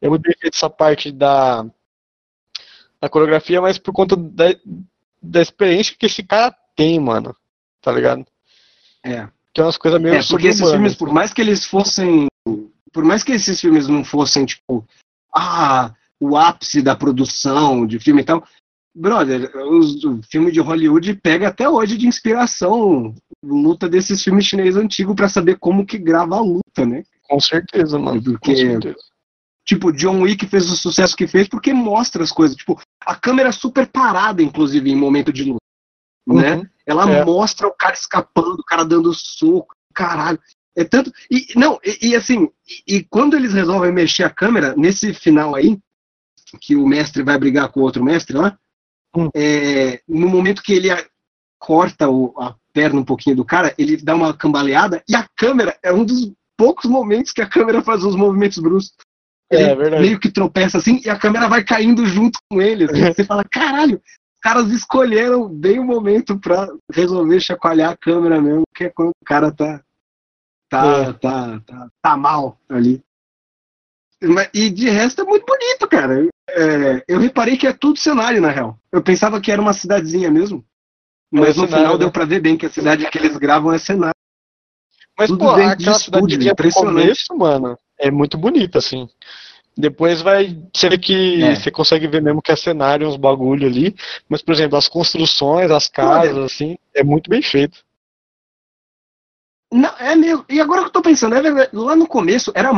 é, 0.00 0.06
é 0.06 0.08
muito 0.08 0.22
bem 0.22 0.34
feito 0.40 0.54
essa 0.54 0.70
parte 0.70 1.10
da, 1.10 1.66
da 3.00 3.08
coreografia, 3.08 3.60
mas 3.60 3.78
por 3.78 3.92
conta 3.92 4.16
da, 4.16 4.54
da 5.20 5.42
experiência 5.42 5.94
que 5.98 6.06
esse 6.06 6.22
cara 6.22 6.54
tem, 6.74 6.98
mano. 7.00 7.36
Tá 7.82 7.92
ligado? 7.92 8.24
É. 9.04 9.28
É 9.60 9.64
umas 9.64 9.76
coisas 9.76 10.00
meio 10.00 10.14
É, 10.14 10.22
porque 10.22 10.48
esses 10.48 10.60
filmes, 10.70 10.94
por 10.94 11.12
mais 11.12 11.32
que 11.32 11.40
eles 11.40 11.64
fossem. 11.64 12.26
Por 12.92 13.04
mais 13.04 13.22
que 13.22 13.32
esses 13.32 13.60
filmes 13.60 13.86
não 13.88 14.04
fossem, 14.04 14.44
tipo, 14.46 14.84
ah, 15.34 15.92
o 16.20 16.36
ápice 16.36 16.80
da 16.80 16.96
produção 16.96 17.86
de 17.86 17.98
filme 17.98 18.22
e 18.22 18.24
tal. 18.24 18.46
Brother, 18.94 19.50
os- 19.70 20.02
o 20.04 20.20
filme 20.30 20.50
de 20.50 20.58
Hollywood 20.60 21.14
pega 21.16 21.48
até 21.48 21.68
hoje 21.68 21.98
de 21.98 22.06
inspiração 22.06 23.14
luta 23.44 23.88
desses 23.88 24.22
filmes 24.22 24.46
chineses 24.46 24.76
antigos 24.76 25.14
pra 25.14 25.28
saber 25.28 25.58
como 25.58 25.84
que 25.84 25.98
grava 25.98 26.36
a 26.36 26.40
luta, 26.40 26.86
né? 26.86 27.02
Com 27.28 27.38
certeza, 27.38 27.98
mano. 27.98 28.22
Porque- 28.22 28.52
Com 28.52 28.56
certeza. 28.56 28.96
Tipo, 29.66 29.92
John 29.92 30.22
Wick 30.22 30.46
fez 30.46 30.70
o 30.70 30.76
sucesso 30.76 31.14
que 31.16 31.26
fez 31.26 31.48
porque 31.48 31.72
mostra 31.74 32.22
as 32.22 32.32
coisas. 32.32 32.56
Tipo, 32.56 32.80
a 33.04 33.14
câmera 33.16 33.52
super 33.52 33.86
parada, 33.86 34.42
inclusive, 34.42 34.88
em 34.90 34.96
momento 34.96 35.32
de 35.32 35.44
luta. 35.44 35.58
Né? 36.26 36.62
Ela 36.86 37.10
É. 37.10 37.24
mostra 37.24 37.66
o 37.66 37.72
cara 37.74 37.94
escapando, 37.94 38.60
o 38.60 38.64
cara 38.64 38.84
dando 38.84 39.12
soco, 39.12 39.74
caralho. 39.94 40.38
É 40.76 40.84
tanto. 40.84 41.10
E 41.30 41.46
não, 41.56 41.78
e, 41.84 42.10
e 42.10 42.16
assim, 42.16 42.48
e, 42.86 42.96
e 42.98 43.04
quando 43.04 43.34
eles 43.34 43.52
resolvem 43.54 43.92
mexer 43.92 44.24
a 44.24 44.30
câmera, 44.30 44.74
nesse 44.76 45.12
final 45.14 45.54
aí, 45.54 45.78
que 46.60 46.76
o 46.76 46.86
mestre 46.86 47.22
vai 47.22 47.38
brigar 47.38 47.68
com 47.70 47.80
o 47.80 47.82
outro 47.82 48.04
mestre 48.04 48.36
lá, 48.36 48.56
Hum. 49.16 49.30
é, 49.34 50.00
no 50.06 50.28
momento 50.28 50.62
que 50.62 50.74
ele 50.74 50.90
a- 50.90 51.04
corta 51.58 52.08
o- 52.08 52.34
a 52.38 52.54
perna 52.72 53.00
um 53.00 53.04
pouquinho 53.04 53.34
do 53.36 53.44
cara, 53.44 53.74
ele 53.78 53.96
dá 53.96 54.14
uma 54.14 54.34
cambaleada 54.34 55.02
e 55.08 55.16
a 55.16 55.26
câmera 55.34 55.76
é 55.82 55.90
um 55.92 56.04
dos 56.04 56.30
poucos 56.56 56.88
momentos 56.90 57.32
que 57.32 57.40
a 57.40 57.48
câmera 57.48 57.80
faz 57.82 58.04
os 58.04 58.14
movimentos 58.14 58.58
bruscos. 58.58 58.94
É, 59.50 59.62
Ele 59.62 59.74
verdade. 59.76 60.02
meio 60.02 60.20
que 60.20 60.30
tropeça 60.30 60.76
assim 60.76 61.00
e 61.04 61.08
a 61.08 61.18
câmera 61.18 61.48
vai 61.48 61.64
caindo 61.64 62.04
junto 62.04 62.38
com 62.50 62.60
ele. 62.60 62.84
assim. 62.84 62.92
Você 63.14 63.24
fala, 63.24 63.42
caralho, 63.44 64.00
caras 64.42 64.68
escolheram 64.70 65.48
bem 65.48 65.78
o 65.78 65.84
momento 65.84 66.38
pra 66.38 66.68
resolver 66.92 67.40
chacoalhar 67.40 67.92
a 67.92 67.96
câmera 67.96 68.40
mesmo, 68.40 68.62
que 68.74 68.84
é 68.84 68.90
quando 68.90 69.10
o 69.10 69.24
cara 69.24 69.50
tá, 69.52 69.82
tá, 70.68 70.86
É. 70.86 71.12
tá, 71.14 71.60
tá, 71.66 71.88
tá 72.02 72.16
mal 72.16 72.58
ali. 72.68 73.02
E 74.54 74.70
de 74.70 74.88
resto 74.88 75.20
é 75.20 75.24
muito 75.24 75.44
bonito, 75.44 75.86
cara. 75.88 76.26
É, 76.48 77.04
eu 77.06 77.18
reparei 77.18 77.56
que 77.56 77.66
é 77.66 77.72
tudo 77.72 77.98
cenário, 77.98 78.40
na 78.40 78.50
real. 78.50 78.78
Eu 78.90 79.02
pensava 79.02 79.40
que 79.40 79.52
era 79.52 79.60
uma 79.60 79.72
cidadezinha 79.74 80.30
mesmo. 80.30 80.64
Mas 81.30 81.44
É 81.44 81.48
no 81.48 81.54
cenário, 81.54 81.76
final 81.76 81.92
né? 81.94 81.98
deu 81.98 82.10
pra 82.10 82.24
ver 82.24 82.40
bem 82.40 82.56
que 82.56 82.64
a 82.66 82.70
cidade 82.70 83.08
que 83.10 83.18
eles 83.18 83.36
gravam 83.36 83.72
é 83.72 83.78
cenário. 83.78 84.14
Mas, 85.18 85.28
tudo 85.28 85.40
pô, 85.40 85.50
aquela 85.50 85.72
estúdio, 85.74 85.98
cidadezinha 86.04 86.38
do 86.38 86.52
impressionante. 86.52 87.02
começo, 87.02 87.36
mano, 87.36 87.78
é 87.98 88.10
muito 88.10 88.38
bonita, 88.38 88.78
assim. 88.78 89.08
Depois 89.78 90.22
vai 90.22 90.56
ser 90.74 90.98
que 90.98 91.42
É. 91.42 91.54
você 91.54 91.70
consegue 91.70 92.06
ver 92.06 92.22
mesmo 92.22 92.40
que 92.40 92.50
é 92.50 92.56
cenário, 92.56 93.06
uns 93.08 93.16
bagulho 93.16 93.66
ali. 93.66 93.94
Mas, 94.28 94.40
por 94.40 94.52
exemplo, 94.54 94.78
as 94.78 94.88
construções, 94.88 95.70
as 95.70 95.86
casas, 95.88 96.36
assim, 96.38 96.78
é 96.94 97.04
muito 97.04 97.28
bem 97.28 97.42
feito. 97.42 97.84
Não, 99.72 99.90
é 99.98 100.14
mesmo. 100.14 100.44
E 100.48 100.60
agora 100.60 100.82
que 100.82 100.86
eu 100.88 100.92
tô 100.92 101.02
pensando, 101.02 101.34
é 101.34 101.42
verdade, 101.42 101.70
lá 101.74 101.94
no 101.96 102.06
começo 102.06 102.52
era 102.54 102.70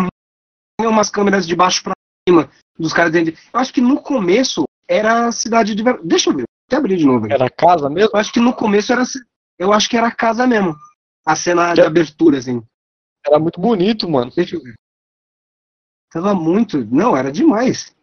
umas 0.81 1.11
câmeras 1.11 1.47
de 1.47 1.55
baixo 1.55 1.83
pra 1.83 1.93
cima 2.29 2.51
dos 2.79 2.93
caras 2.93 3.13
dentro. 3.13 3.33
de- 3.33 3.39
Eu 3.53 3.61
acho 3.61 3.73
que 3.73 3.81
no 3.81 4.01
começo 4.01 4.65
era 4.89 5.27
a 5.29 5.33
cidade 5.33 5.75
de. 5.75 5.83
Deixa 6.03 6.31
eu 6.31 6.37
ver, 6.37 6.45
até 6.67 6.77
abrir 6.77 6.97
de 6.97 7.05
novo. 7.05 7.27
aqui. 7.27 7.35
Era 7.35 7.51
casa 7.51 7.89
mesmo? 7.91 8.11
Eu 8.15 8.19
acho 8.21 8.33
que 8.33 8.41
no 8.41 8.53
começo 8.55 8.93
era. 8.93 9.03
Eu 9.59 9.73
acho 9.73 9.89
que 9.89 9.97
era 9.97 10.09
a 10.09 10.15
casa 10.15 10.47
mesmo. 10.47 10.75
A 11.27 11.37
cena 11.37 11.75
de 11.75 11.81
Que- 11.83 11.87
abertura, 11.87 12.39
assim. 12.39 12.63
Era 13.27 13.39
muito 13.39 13.61
bonito, 13.61 14.09
mano. 14.09 14.33
Deixa 14.35 14.57
eu 14.57 14.63
ver. 14.63 14.75
Tava 16.11 16.35
muito. 16.35 16.85
Não, 16.87 17.16
era 17.16 17.31
demais. 17.31 17.94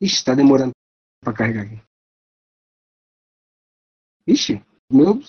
Ixi, 0.00 0.24
tá 0.24 0.34
demorando 0.34 0.72
pra 1.20 1.32
carregar 1.32 1.62
aqui. 1.64 1.82
Ixi, 4.26 4.62
meu. 4.90 5.20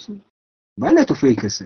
Vai 0.78 0.94
Netflix. 0.94 1.64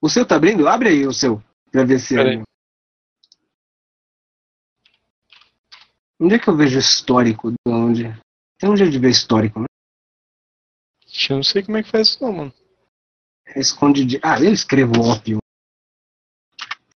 O 0.00 0.08
seu 0.08 0.26
tá 0.26 0.36
abrindo? 0.36 0.68
Abre 0.68 0.88
aí 0.90 1.06
o 1.06 1.12
seu. 1.12 1.42
Pra 1.70 1.84
ver 1.84 1.98
se. 1.98 2.18
É- 2.18 2.42
Onde 6.20 6.34
é 6.34 6.38
que 6.38 6.48
eu 6.48 6.56
vejo 6.56 6.78
histórico? 6.78 7.50
De 7.52 7.56
onde? 7.68 8.02
Tem 8.58 8.68
um 8.68 8.76
jeito 8.76 8.90
de 8.92 8.98
ver 8.98 9.10
histórico, 9.10 9.60
né? 9.60 9.66
Eu 11.30 11.36
não 11.36 11.42
sei 11.42 11.62
como 11.62 11.76
é 11.76 11.82
que 11.82 11.90
faz 11.90 12.08
isso, 12.08 12.22
não, 12.22 12.32
mano. 12.32 12.54
Esconde 13.56 14.04
de. 14.04 14.20
Ah, 14.22 14.40
eu 14.40 14.52
escrevo 14.52 14.92
Opium. 15.00 15.38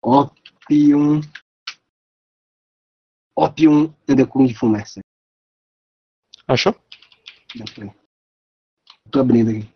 Opium. 0.01 1.21
Opium 3.37 3.95
and 4.07 4.17
the 4.17 4.25
Kung 4.25 4.53
Fu 4.53 4.67
Master. 4.67 5.01
Achou? 6.47 6.75
Já 7.55 7.65
foi. 7.67 7.91
Tô 9.11 9.19
abrindo 9.19 9.51
aqui. 9.51 9.69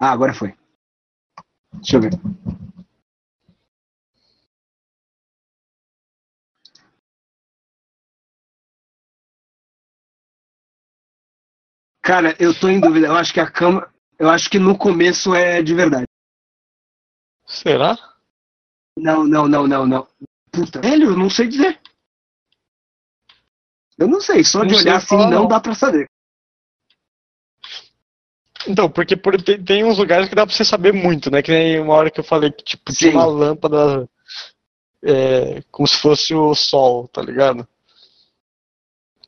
Ah, 0.00 0.12
agora 0.12 0.34
foi. 0.34 0.56
Deixa 1.74 1.96
eu 1.96 2.00
ver. 2.00 2.10
Cara, 12.02 12.34
eu 12.40 12.58
tô 12.58 12.68
em 12.68 12.80
dúvida. 12.80 13.06
Eu 13.06 13.16
acho 13.16 13.32
que 13.32 13.40
a 13.40 13.50
cama. 13.50 13.92
Eu 14.18 14.28
acho 14.28 14.50
que 14.50 14.58
no 14.58 14.76
começo 14.76 15.34
é 15.34 15.62
de 15.62 15.74
verdade. 15.74 16.06
Será? 17.46 17.96
Não, 19.00 19.24
não, 19.26 19.48
não, 19.48 19.66
não, 19.66 19.86
não. 19.86 20.06
Puta, 20.52 20.80
velho, 20.80 21.10
eu 21.10 21.16
não 21.16 21.30
sei 21.30 21.48
dizer. 21.48 21.80
Eu 23.98 24.08
não 24.08 24.20
sei, 24.20 24.42
só 24.44 24.64
de 24.64 24.72
Não 24.72 24.78
sei 24.78 24.82
olhar 24.90 24.96
assim 24.98 25.16
não 25.16 25.30
não. 25.30 25.48
dá 25.48 25.60
pra 25.60 25.74
saber. 25.74 26.06
Então, 28.66 28.90
porque 28.90 29.16
por- 29.16 29.40
tem, 29.40 29.62
tem 29.62 29.84
uns 29.84 29.96
lugares 29.98 30.28
que 30.28 30.34
dá 30.34 30.46
pra 30.46 30.54
você 30.54 30.64
saber 30.64 30.92
muito, 30.92 31.30
né? 31.30 31.42
Que 31.42 31.50
nem 31.50 31.80
uma 31.80 31.94
hora 31.94 32.10
que 32.10 32.20
eu 32.20 32.24
falei 32.24 32.50
que 32.50 32.62
tipo, 32.62 32.92
tinha 32.92 33.10
uma 33.12 33.24
lâmpada 33.24 34.08
é, 35.02 35.62
como 35.70 35.88
se 35.88 35.96
fosse 35.96 36.34
o 36.34 36.54
sol, 36.54 37.08
tá 37.08 37.22
ligado? 37.22 37.66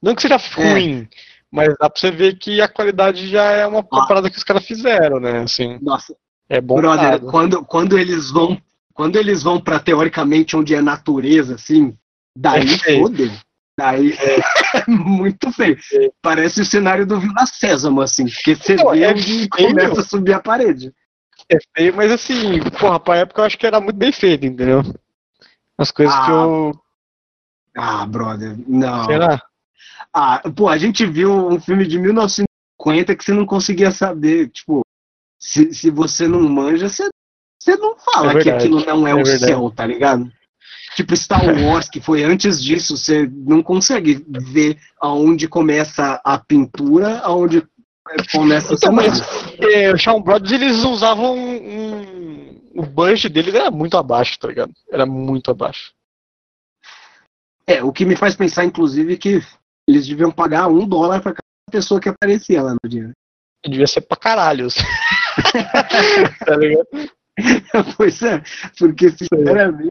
Não 0.02 0.14
que 0.14 0.20
seja 0.22 0.36
ruim, 0.54 1.08
mas 1.50 1.68
dá 1.78 1.88
pra 1.88 1.98
você 1.98 2.10
ver 2.10 2.38
que 2.38 2.60
a 2.60 2.68
qualidade 2.68 3.28
já 3.28 3.44
é 3.52 3.66
uma 3.66 3.80
Ah. 3.80 4.06
parada 4.06 4.30
que 4.30 4.36
os 4.36 4.44
caras 4.44 4.66
fizeram, 4.66 5.18
né? 5.18 5.38
Assim, 5.40 5.78
Nossa, 5.80 6.14
é 6.48 6.60
bom. 6.60 6.74
brother, 6.76 7.20
quando, 7.22 7.64
quando 7.64 7.98
eles 7.98 8.30
vão, 8.30 8.60
quando 8.92 9.16
eles 9.16 9.42
vão 9.42 9.60
para 9.60 9.80
teoricamente 9.80 10.56
onde 10.56 10.74
é 10.74 10.80
natureza, 10.80 11.54
assim, 11.54 11.96
daí 12.36 12.66
É 12.86 13.00
fodeu. 13.00 13.30
Daí 13.78 14.12
é 14.12 14.36
muito 14.88 15.50
feio. 15.52 15.78
Parece 16.20 16.60
o 16.60 16.64
cenário 16.64 17.06
do 17.06 17.18
Vila 17.18 17.46
Sésamo, 17.46 18.00
assim, 18.00 18.26
porque 18.26 18.54
você 18.54 18.76
Não, 18.76 18.90
vê 18.90 19.02
é 19.02 19.10
onde 19.10 19.48
começa 19.48 20.00
a 20.00 20.04
subir 20.04 20.34
a 20.34 20.40
parede. 20.40 20.92
É 21.48 21.56
feio, 21.76 21.94
mas 21.96 22.12
assim, 22.12 22.60
porra, 22.78 23.00
pra 23.00 23.16
época 23.18 23.40
eu 23.40 23.44
acho 23.46 23.58
que 23.58 23.66
era 23.66 23.80
muito 23.80 23.96
bem 23.96 24.12
feito, 24.12 24.46
entendeu? 24.46 24.82
As 25.76 25.90
coisas 25.90 26.14
que 26.14 26.30
Ah, 26.30 26.34
eu. 26.34 26.80
Ah, 27.76 28.06
brother, 28.06 28.56
não. 28.68 29.06
Será? 29.06 29.42
Ah, 30.12 30.42
pô, 30.54 30.68
a 30.68 30.76
gente 30.76 31.06
viu 31.06 31.32
um 31.48 31.58
filme 31.58 31.86
de 31.86 31.98
1950 31.98 33.16
que 33.16 33.24
você 33.24 33.32
não 33.32 33.46
conseguia 33.46 33.90
saber, 33.90 34.50
tipo, 34.50 34.82
se, 35.38 35.72
se 35.72 35.90
você 35.90 36.28
não 36.28 36.46
manja, 36.48 36.88
você, 36.88 37.08
você 37.62 37.76
não 37.76 37.96
fala 37.98 38.32
É 38.32 38.42
que 38.42 38.50
aquilo 38.50 38.84
não 38.84 39.06
é, 39.06 39.10
é 39.10 39.14
o 39.14 39.18
verdade. 39.24 39.38
céu, 39.46 39.70
tá 39.70 39.86
ligado? 39.86 40.30
Tipo, 40.96 41.16
Star 41.16 41.42
Wars, 41.64 41.88
que 41.88 42.00
foi 42.00 42.22
antes 42.24 42.62
disso, 42.62 42.96
você 42.96 43.26
não 43.32 43.62
consegue 43.62 44.24
ver 44.28 44.78
aonde 45.00 45.48
começa 45.48 46.20
a 46.24 46.38
pintura, 46.38 47.20
aonde 47.20 47.62
começa 48.32 48.74
Então, 48.74 48.92
mas 48.92 49.20
é, 49.60 49.92
o 49.92 49.96
Shawn 49.96 50.20
Brothers 50.20 50.52
eles 50.52 50.84
usavam 50.84 51.34
um, 51.36 51.56
um- 51.56 52.60
O 52.74 52.82
budget 52.82 53.28
deles 53.28 53.54
era 53.54 53.70
muito 53.70 53.96
abaixo, 53.96 54.38
tá 54.38 54.48
ligado? 54.48 54.72
Era 54.90 55.06
muito 55.06 55.50
abaixo. 55.50 55.92
É, 57.66 57.82
o 57.82 57.92
que 57.92 58.04
me 58.04 58.16
faz 58.16 58.34
pensar, 58.34 58.64
inclusive, 58.64 59.16
que 59.16 59.40
eles 59.88 60.06
deviam 60.06 60.30
pagar 60.32 60.66
um 60.68 60.86
dólar 60.86 61.20
pra 61.22 61.32
cada 61.32 61.42
pessoa 61.70 62.00
que 62.00 62.08
aparecia 62.08 62.62
lá 62.62 62.74
no 62.82 62.88
dia. 62.90 63.12
devia 63.64 63.86
ser 63.86 64.00
pra 64.02 64.16
caralho. 64.16 64.66
assim. 64.66 64.80
tá 66.44 66.56
ligado? 66.56 66.86
pois 67.96 68.22
é, 68.22 68.42
porque 68.78 69.10
sinceramente. 69.10 69.88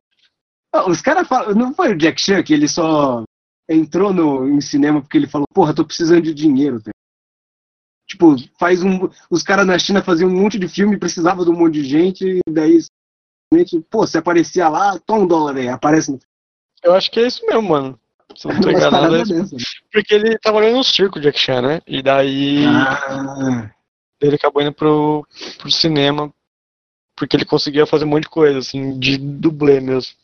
Ah, 0.74 0.90
Os 0.90 1.02
caras 1.02 1.28
falam. 1.28 1.54
Não 1.56 1.74
foi 1.74 1.94
o 1.94 1.98
Jack 1.98 2.20
Chan 2.22 2.44
que 2.44 2.54
ele 2.54 2.68
só 2.68 3.24
entrou 3.70 4.14
no, 4.14 4.48
em 4.48 4.62
cinema 4.62 5.02
porque 5.02 5.18
ele 5.18 5.28
falou, 5.28 5.48
porra, 5.54 5.74
tô 5.74 5.86
precisando 5.86 6.22
de 6.22 6.34
dinheiro, 6.34 6.82
tá? 6.82 6.92
Tipo, 8.08 8.36
faz 8.60 8.84
um. 8.84 9.10
Os 9.30 9.42
caras 9.42 9.66
na 9.66 9.80
China 9.80 10.04
faziam 10.04 10.30
um 10.30 10.42
monte 10.42 10.60
de 10.60 10.68
filme, 10.68 10.98
precisava 10.98 11.44
de 11.44 11.50
um 11.50 11.58
monte 11.58 11.76
de 11.76 11.84
gente, 11.84 12.26
e 12.26 12.52
daí. 12.52 12.80
Pô, 13.90 14.06
você 14.08 14.18
aparecia 14.18 14.70
lá, 14.70 14.98
toma 15.00 15.22
um 15.24 15.28
dólar 15.28 15.58
aí, 15.58 15.68
aparece 15.68 16.12
no 16.12 16.20
Eu 16.84 16.94
acho 16.94 17.12
que 17.12 17.20
é 17.20 17.28
isso 17.28 17.46
mesmo, 17.46 17.64
mano. 17.64 18.00
Se 18.36 18.48
não 18.48 18.62
tô 18.62 18.70
enganado, 18.70 19.16
é 19.16 19.22
isso. 19.22 19.34
dessas, 19.34 19.52
né? 19.52 19.58
Porque 19.92 20.14
ele 20.14 20.38
trabalhou 20.40 20.76
no 20.76 20.84
circo, 20.84 21.20
Jack 21.20 21.38
Chan, 21.38 21.62
né? 21.62 21.82
E 21.86 22.02
daí 22.02 22.66
Ah, 22.66 23.72
ele 24.22 24.36
acabou 24.36 24.62
indo 24.62 24.74
pro, 24.74 25.28
pro 25.58 25.72
cinema 25.72 26.34
porque 27.22 27.38
ele 27.38 27.46
conseguia 27.46 27.86
fazer 27.86 28.04
um 28.06 28.08
monte 28.08 28.24
de 28.24 28.30
coisa, 28.30 28.58
assim, 28.58 28.98
de 29.00 29.16
dublê 29.16 29.80
mesmo. 29.80 30.18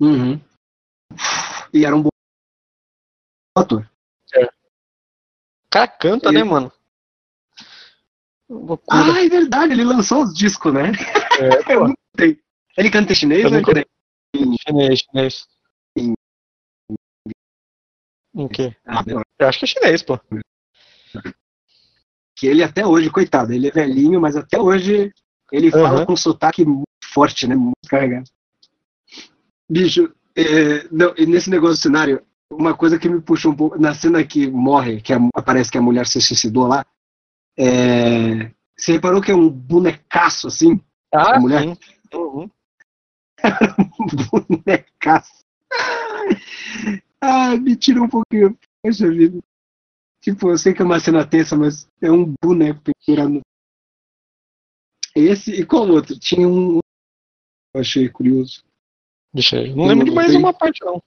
uhum. 0.00 0.40
E 1.72 1.84
era 1.84 1.96
um 1.96 2.02
bom 2.02 2.08
ator. 3.56 3.90
É. 4.32 4.48
cara 5.68 5.88
canta, 5.88 6.28
Ele- 6.28 6.38
né, 6.38 6.44
mano? 6.44 6.72
Loucura. 8.48 9.12
Ah, 9.12 9.24
é 9.24 9.28
verdade, 9.28 9.72
ele 9.72 9.82
lançou 9.82 10.22
os 10.22 10.32
discos, 10.32 10.72
né? 10.72 10.92
É, 11.40 11.48
Eu 11.74 11.88
não 11.88 11.94
sei. 12.16 12.40
Ele 12.76 12.90
canta 12.92 13.10
em 13.12 13.16
chinês 13.16 13.44
ele 13.44 13.60
canta 13.64 13.84
Chinês, 14.36 15.00
chinês. 15.00 15.48
Em- 15.96 16.14
Em 18.36 18.46
quê? 18.48 18.76
Ah. 18.86 19.02
Eu 19.40 19.48
acho 19.48 19.58
que 19.58 19.64
é 19.64 19.68
chinês, 19.68 20.00
pô. 20.00 20.16
Que 22.36 22.46
ele 22.46 22.62
até 22.62 22.86
hoje, 22.86 23.10
coitado, 23.10 23.52
ele 23.52 23.66
é 23.66 23.72
velhinho, 23.72 24.20
mas 24.20 24.36
até 24.36 24.60
hoje 24.60 25.12
ele 25.52 25.70
fala 25.70 25.98
Aham. 25.98 26.06
com 26.06 26.16
sotaque 26.16 26.64
muito 26.64 26.84
forte, 27.12 27.46
né? 27.46 27.54
Muito 27.54 27.74
carregado. 27.88 28.28
Bicho, 29.68 30.12
é, 30.36 30.86
não, 30.90 31.14
e 31.16 31.26
nesse 31.26 31.48
negócio 31.50 31.76
do 31.76 31.82
cenário, 31.82 32.22
uma 32.50 32.74
coisa 32.74 32.98
que 32.98 33.08
me 33.08 33.20
puxou 33.20 33.52
um 33.52 33.56
pouco, 33.56 33.78
na 33.80 33.94
cena 33.94 34.22
que 34.24 34.46
morre, 34.50 35.00
que 35.00 35.12
a- 35.12 35.18
aparece 35.34 35.70
que 35.70 35.78
a 35.78 35.82
mulher 35.82 36.06
se 36.06 36.20
suicidou 36.20 36.66
lá, 36.66 36.84
é, 37.58 38.50
você 38.76 38.92
reparou 38.92 39.20
que 39.22 39.30
é 39.30 39.34
um 39.34 39.48
bonecaço 39.48 40.48
assim? 40.48 40.80
Ah, 41.12 41.36
A 41.36 41.40
mulher? 41.40 41.62
sim. 41.62 41.76
Uhum. 42.12 42.50
bonecaço. 44.30 45.44
Ah, 47.20 47.56
me 47.56 47.76
tira 47.76 48.02
um 48.02 48.08
pouquinho. 48.08 48.56
Poxa 48.82 49.08
vida. 49.10 49.38
Tipo, 50.20 50.50
eu 50.50 50.58
sei 50.58 50.72
que 50.74 50.82
é 50.82 50.84
uma 50.84 51.00
cena 51.00 51.24
tensa, 51.26 51.56
mas 51.56 51.88
é 52.00 52.10
um 52.10 52.34
boneco 52.42 52.80
pendurado. 53.06 53.40
Esse 55.14 55.52
e 55.52 55.64
qual 55.64 55.88
outro? 55.88 56.18
Tinha 56.18 56.48
um. 56.48 56.80
Eu 57.74 57.80
achei 57.80 58.08
curioso. 58.08 58.64
Deixa 59.32 59.58
aí. 59.58 59.74
Não 59.74 59.86
lembro 59.86 60.04
de 60.04 60.10
mais 60.10 60.28
Tem. 60.30 60.38
uma 60.38 60.52
parte, 60.52 60.84
não. 60.84 61.02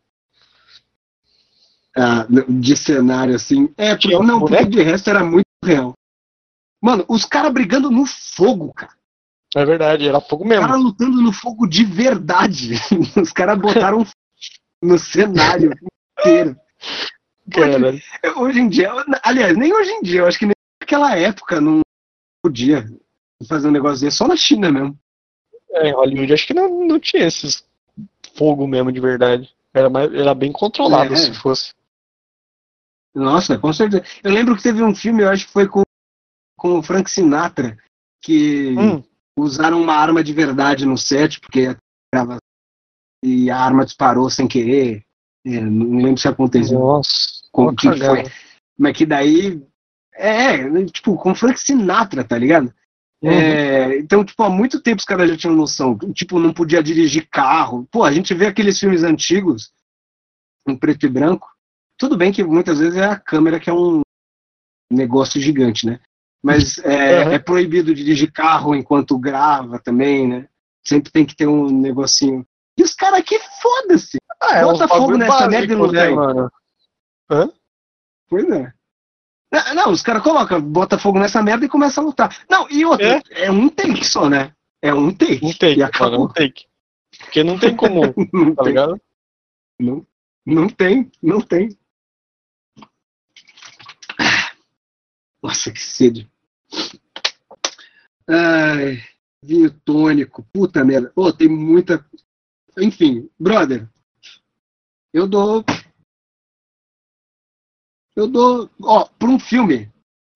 Ah, 1.95 2.25
de 2.47 2.75
cenário 2.77 3.35
assim. 3.35 3.73
É, 3.77 3.91
porque, 3.95 4.09
Tinha 4.09 4.19
não, 4.21 4.39
porque 4.39 4.65
de 4.65 4.81
resto 4.81 5.09
era 5.09 5.23
muito 5.23 5.45
real. 5.63 5.93
Mano, 6.81 7.03
os 7.07 7.25
caras 7.25 7.51
brigando 7.51 7.89
no 7.89 8.05
fogo, 8.05 8.71
cara. 8.73 8.93
É 9.55 9.65
verdade, 9.65 10.07
era 10.07 10.21
fogo 10.21 10.43
Os 10.43 10.49
mesmo. 10.49 10.67
caras 10.67 10.81
lutando 10.81 11.21
no 11.21 11.31
fogo 11.33 11.65
de 11.67 11.83
verdade. 11.83 12.73
Os 13.19 13.31
caras 13.31 13.57
botaram 13.57 14.05
no 14.83 14.99
cenário 14.99 15.73
inteiro. 16.19 16.55
Cara, 17.49 17.93
Hoje 18.37 18.59
em 18.59 18.67
dia, 18.69 18.91
aliás, 19.23 19.57
nem 19.57 19.73
hoje 19.73 19.89
em 19.89 20.01
dia, 20.01 20.19
eu 20.19 20.27
acho 20.27 20.37
que 20.37 20.45
nem 20.45 20.53
naquela 20.81 21.17
época 21.17 21.61
não 21.61 21.79
podia 22.43 22.85
fazer 23.45 23.67
um 23.67 23.71
negócio 23.71 24.05
desse, 24.05 24.17
só 24.17 24.27
na 24.27 24.35
China 24.35 24.71
mesmo. 24.71 24.97
é, 25.71 25.89
em 25.89 25.93
Hollywood 25.93 26.33
acho 26.33 26.47
que 26.47 26.53
não, 26.53 26.85
não 26.87 26.99
tinha 26.99 27.25
esses 27.27 27.63
fogo 28.35 28.65
mesmo 28.67 28.91
de 28.91 28.99
verdade. 28.99 29.53
Era, 29.73 29.89
mais, 29.89 30.11
era 30.13 30.33
bem 30.33 30.51
controlado 30.51 31.13
É. 31.13 31.17
se 31.17 31.33
fosse. 31.33 31.73
Nossa, 33.13 33.57
com 33.57 33.71
certeza. 33.73 34.03
Eu 34.23 34.31
lembro 34.31 34.55
que 34.55 34.63
teve 34.63 34.83
um 34.83 34.93
filme, 34.95 35.23
eu 35.23 35.29
acho 35.29 35.45
que 35.47 35.53
foi 35.53 35.67
com, 35.67 35.81
com 36.57 36.79
o 36.79 36.83
Frank 36.83 37.09
Sinatra, 37.09 37.77
que 38.21 38.75
Hum, 38.77 39.03
usaram 39.37 39.81
uma 39.81 39.93
arma 39.93 40.23
de 40.23 40.33
verdade 40.33 40.85
no 40.85 40.97
set, 40.97 41.39
porque 41.39 41.75
tava- 42.11 42.37
e 43.23 43.49
a 43.49 43.57
arma 43.59 43.85
disparou 43.85 44.29
sem 44.29 44.47
querer. 44.47 45.03
É, 45.45 45.59
não 45.61 45.97
lembro 46.03 46.17
se 46.19 46.27
aconteceu. 46.27 46.79
nossa. 46.79 47.09
Como 47.51 47.75
que 47.75 47.87
foi? 47.97 48.23
Mas 48.77 48.95
que 48.97 49.05
daí. 49.05 49.63
É, 50.13 50.85
tipo, 50.85 51.15
com 51.17 51.33
Frank 51.35 51.59
Sinatra, 51.59 52.23
tá 52.23 52.37
ligado? 52.37 52.73
Uhum. 53.21 53.31
É, 53.31 53.97
então, 53.97 54.23
tipo, 54.23 54.43
há 54.43 54.49
muito 54.49 54.79
tempo 54.81 54.99
os 54.99 55.05
caras 55.05 55.29
já 55.29 55.37
tinham 55.37 55.55
noção. 55.55 55.97
Tipo, 56.13 56.39
não 56.39 56.53
podia 56.53 56.83
dirigir 56.83 57.27
carro. 57.29 57.87
Pô, 57.91 58.03
a 58.03 58.11
gente 58.11 58.33
vê 58.33 58.45
aqueles 58.45 58.79
filmes 58.79 59.03
antigos, 59.03 59.71
em 60.67 60.75
preto 60.77 61.05
e 61.05 61.09
branco. 61.09 61.47
Tudo 61.97 62.15
bem 62.15 62.31
que 62.31 62.43
muitas 62.43 62.77
vezes 62.79 62.95
é 62.97 63.05
a 63.05 63.19
câmera 63.19 63.59
que 63.59 63.69
é 63.69 63.73
um 63.73 64.01
negócio 64.91 65.41
gigante, 65.41 65.85
né? 65.85 65.99
Mas 66.43 66.77
é, 66.79 67.25
Uhum. 67.25 67.31
é 67.33 67.39
proibido 67.39 67.93
dirigir 67.95 68.31
carro 68.31 68.75
enquanto 68.75 69.17
grava 69.17 69.79
também, 69.79 70.27
né? 70.27 70.47
Sempre 70.85 71.11
tem 71.11 71.25
que 71.25 71.35
ter 71.35 71.47
um 71.47 71.67
negocinho. 71.69 72.45
E 72.77 72.83
os 72.83 72.93
caras 72.93 73.19
aqui, 73.19 73.37
foda-se! 73.61 74.17
Ah, 74.39 74.61
Bota 74.61 74.85
uns 74.85 74.89
fogo 74.89 75.17
nessa 75.17 75.47
merda 75.49 75.73
e 75.73 75.75
não 75.75 75.91
né, 75.91 76.05
vem. 76.05 76.15
mano? 76.15 76.51
Pois 78.29 78.47
é. 78.49 78.71
Não, 79.51 79.75
não, 79.75 79.91
os 79.91 80.01
caras 80.01 80.21
colocam, 80.23 80.61
bota 80.61 80.97
fogo 80.99 81.19
nessa 81.19 81.41
merda 81.41 81.65
e 81.65 81.69
começa 81.69 82.01
a 82.01 82.03
lutar. 82.03 82.35
Não, 82.49 82.69
e 82.69 82.83
outra, 82.83 83.21
é, 83.31 83.49
um 83.49 83.69
take 83.69 84.05
só, 84.05 84.29
né? 84.29 84.53
É 84.81 84.93
um 84.93 85.13
take. 85.13 85.45
Um 85.45 85.53
take, 85.53 85.79
E 85.79 85.83
acabou. 85.83 86.11
mano, 86.11 86.23
um 86.25 86.27
take. 86.33 86.65
Porque 87.19 87.43
não 87.43 87.57
tem 87.57 87.75
como, 87.75 88.01
Não 88.33 88.53
tá 88.53 88.63
tem, 88.63 88.71
ligado? 88.73 89.01
não, 89.79 90.05
não 90.45 90.67
tem, 90.69 91.11
não 91.23 91.41
tem. 91.41 91.69
Nossa, 95.41 95.71
que 95.71 95.79
sede. 95.79 96.29
Ai, 98.27 99.01
vinho 99.41 99.71
tônico, 99.85 100.43
puta 100.51 100.83
merda. 100.83 101.11
Pô, 101.15 101.31
tem 101.31 101.47
muita. 101.47 102.05
Enfim, 102.77 103.29
brother, 103.39 103.87
eu 105.13 105.27
dou. 105.27 105.63
Eu 108.17 108.27
dou. 108.27 108.69
Ó, 108.81 109.05
pra 109.05 109.29
um 109.29 109.39
filme 109.39 109.89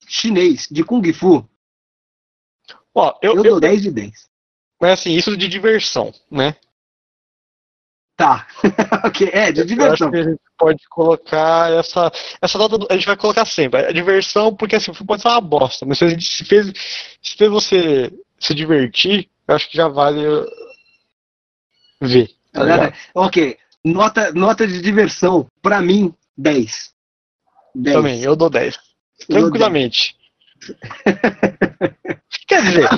chinês 0.07 0.67
de 0.69 0.83
Kung 0.83 1.11
Fu, 1.11 1.43
Ó, 2.93 3.17
eu, 3.21 3.31
eu, 3.31 3.37
eu, 3.37 3.51
dou 3.51 3.59
10 3.59 3.81
de 3.81 3.91
10. 3.91 4.29
mas 4.79 4.99
assim, 4.99 5.13
isso 5.13 5.35
de 5.35 5.47
diversão, 5.47 6.13
né? 6.29 6.55
Tá. 8.17 8.47
ok, 9.05 9.29
é, 9.33 9.51
de 9.51 9.61
Eu 9.61 9.63
acho 9.63 9.67
diversão. 9.73 10.11
que 10.11 10.17
a 10.17 10.23
gente 10.23 10.41
pode 10.57 10.87
colocar 10.89 11.71
essa. 11.71 12.11
Essa 12.39 12.57
nota 12.57 12.77
a 12.89 12.93
gente 12.95 13.07
vai 13.07 13.17
colocar 13.17 13.45
sempre. 13.45 13.85
A 13.85 13.91
diversão, 13.91 14.55
porque 14.55 14.75
assim, 14.75 14.91
o 14.91 14.93
filme 14.93 15.07
pode 15.07 15.23
ser 15.23 15.29
uma 15.29 15.41
bosta, 15.41 15.85
mas 15.85 15.97
se 15.97 16.05
a 16.05 16.09
gente 16.09 16.23
se 16.23 16.45
fez, 16.45 16.67
se 17.21 17.35
fez 17.35 17.49
você 17.49 18.13
se 18.39 18.53
divertir, 18.53 19.27
eu 19.47 19.55
acho 19.55 19.69
que 19.69 19.77
já 19.77 19.87
vale 19.87 20.27
uh, 20.27 20.45
ver. 22.01 22.27
Tá? 22.51 22.63
Galera, 22.65 22.93
ok, 23.15 23.57
nota, 23.83 24.31
nota 24.33 24.67
de 24.67 24.81
diversão, 24.81 25.47
pra 25.61 25.81
mim, 25.81 26.13
10. 26.37 26.93
10. 27.75 27.95
Também, 27.95 28.21
eu 28.23 28.35
dou 28.35 28.49
10. 28.49 28.75
Eu 28.75 28.79
dou 29.27 29.39
Tranquilamente. 29.43 30.15
Quer 32.47 32.61
dizer, 32.63 32.89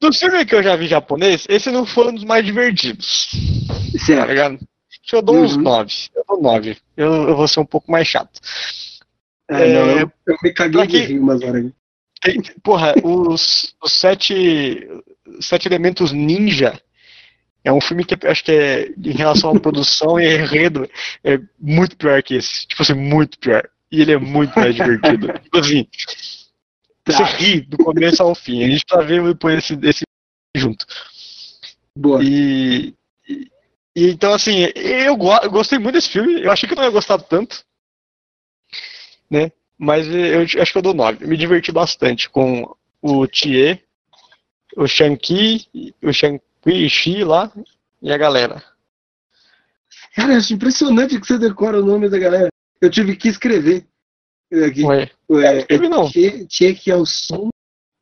dos 0.00 0.18
filmes 0.18 0.44
que 0.44 0.54
eu 0.54 0.62
já 0.62 0.76
vi 0.76 0.86
japonês, 0.86 1.44
esse 1.48 1.70
não 1.70 1.84
foi 1.86 2.08
um 2.08 2.14
dos 2.14 2.24
mais 2.24 2.44
divertidos. 2.44 3.28
10. 3.32 3.92
Tá 3.92 3.98
Certo. 4.06 4.28
ligado? 4.28 4.58
Eu 5.12 5.22
dou 5.22 5.36
uns 5.38 5.56
Uhum. 5.56 5.62
9. 5.62 5.92
Eu 6.14 6.24
dou 6.28 6.42
9. 6.42 6.76
Eu, 6.96 7.28
eu 7.28 7.36
vou 7.36 7.48
ser 7.48 7.60
um 7.60 7.64
pouco 7.66 7.90
mais 7.90 8.06
chato. 8.06 8.40
É, 9.50 9.72
não, 9.72 9.90
eu, 9.90 10.12
eu 10.26 10.36
me 10.42 10.52
caguei 10.52 10.86
de 10.86 10.96
aqui- 10.98 11.06
rir 11.06 11.18
umas 11.18 11.42
horas. 11.42 11.72
Tem- 12.20 12.42
porra, 12.62 12.94
os, 13.02 13.74
os 13.82 13.92
sete, 13.92 14.86
sete 15.40 15.66
Elementos 15.68 16.12
Ninja 16.12 16.78
é 17.64 17.72
um 17.72 17.80
filme 17.80 18.04
que 18.04 18.14
acho 18.26 18.44
que 18.44 18.52
é, 18.52 18.88
em 18.88 19.12
relação 19.12 19.50
à 19.56 19.60
produção 19.60 20.18
e 20.20 20.26
enredo, 20.34 20.88
é 21.24 21.38
muito 21.58 21.96
pior 21.96 22.22
que 22.22 22.34
esse. 22.34 22.66
Tipo 22.66 22.82
assim, 22.82 22.94
muito 22.94 23.38
pior. 23.38 23.66
E 23.90 24.00
ele 24.02 24.12
é 24.12 24.18
muito 24.18 24.54
mais 24.58 24.74
divertido. 24.74 25.32
tipo 25.40 25.58
assim, 25.58 25.86
você 27.06 27.16
Tá, 27.18 27.24
ri 27.24 27.60
do 27.62 27.78
começo 27.78 28.22
ao 28.22 28.34
fim. 28.34 28.62
A 28.64 28.68
gente 28.68 28.84
tá 28.84 29.00
vendo 29.00 29.32
depois 29.32 29.58
esse, 29.58 29.78
esse 29.82 30.04
junto. 30.56 30.84
boa. 31.96 32.22
E, 32.22 32.94
e- 33.28 33.50
e 33.96 34.10
então, 34.10 34.32
assim, 34.34 34.66
eu, 34.74 35.16
go- 35.16 35.38
eu 35.42 35.50
gostei 35.50 35.78
muito 35.78 35.94
desse 35.94 36.10
filme. 36.10 36.42
Eu 36.42 36.52
achei 36.52 36.68
que 36.68 36.74
eu 36.74 36.76
não 36.76 36.84
ia 36.84 36.90
gostar 36.90 37.18
tanto. 37.18 37.64
Né? 39.30 39.50
Mas 39.78 40.06
eu 40.06 40.42
acho 40.62 40.72
que 40.72 40.78
eu 40.78 40.82
dou 40.82 40.94
9. 40.94 41.26
Me 41.26 41.36
diverti 41.36 41.70
bastante 41.72 42.28
com 42.28 42.74
o 43.00 43.26
Tie, 43.26 43.82
o 44.76 44.86
Shanqi, 44.86 45.66
o 46.02 46.12
Shanqi 46.12 46.88
Shi 46.90 47.24
lá 47.24 47.50
e 48.02 48.12
a 48.12 48.18
galera. 48.18 48.62
Cara, 50.14 50.32
eu 50.32 50.38
acho 50.38 50.52
impressionante 50.52 51.18
que 51.20 51.26
você 51.26 51.38
decora 51.38 51.80
o 51.80 51.84
nome 51.86 52.08
da 52.08 52.18
galera. 52.18 52.48
Eu 52.80 52.90
tive 52.90 53.16
que 53.16 53.28
escrever. 53.28 53.86
Aqui. 54.66 54.84
Ué, 54.84 55.10
É, 55.30 55.58
escrevi 55.58 55.88
não. 55.88 56.10
Tchê 56.10 56.74
que 56.74 56.90
é 56.90 56.96
o 56.96 57.04
som. 57.04 57.48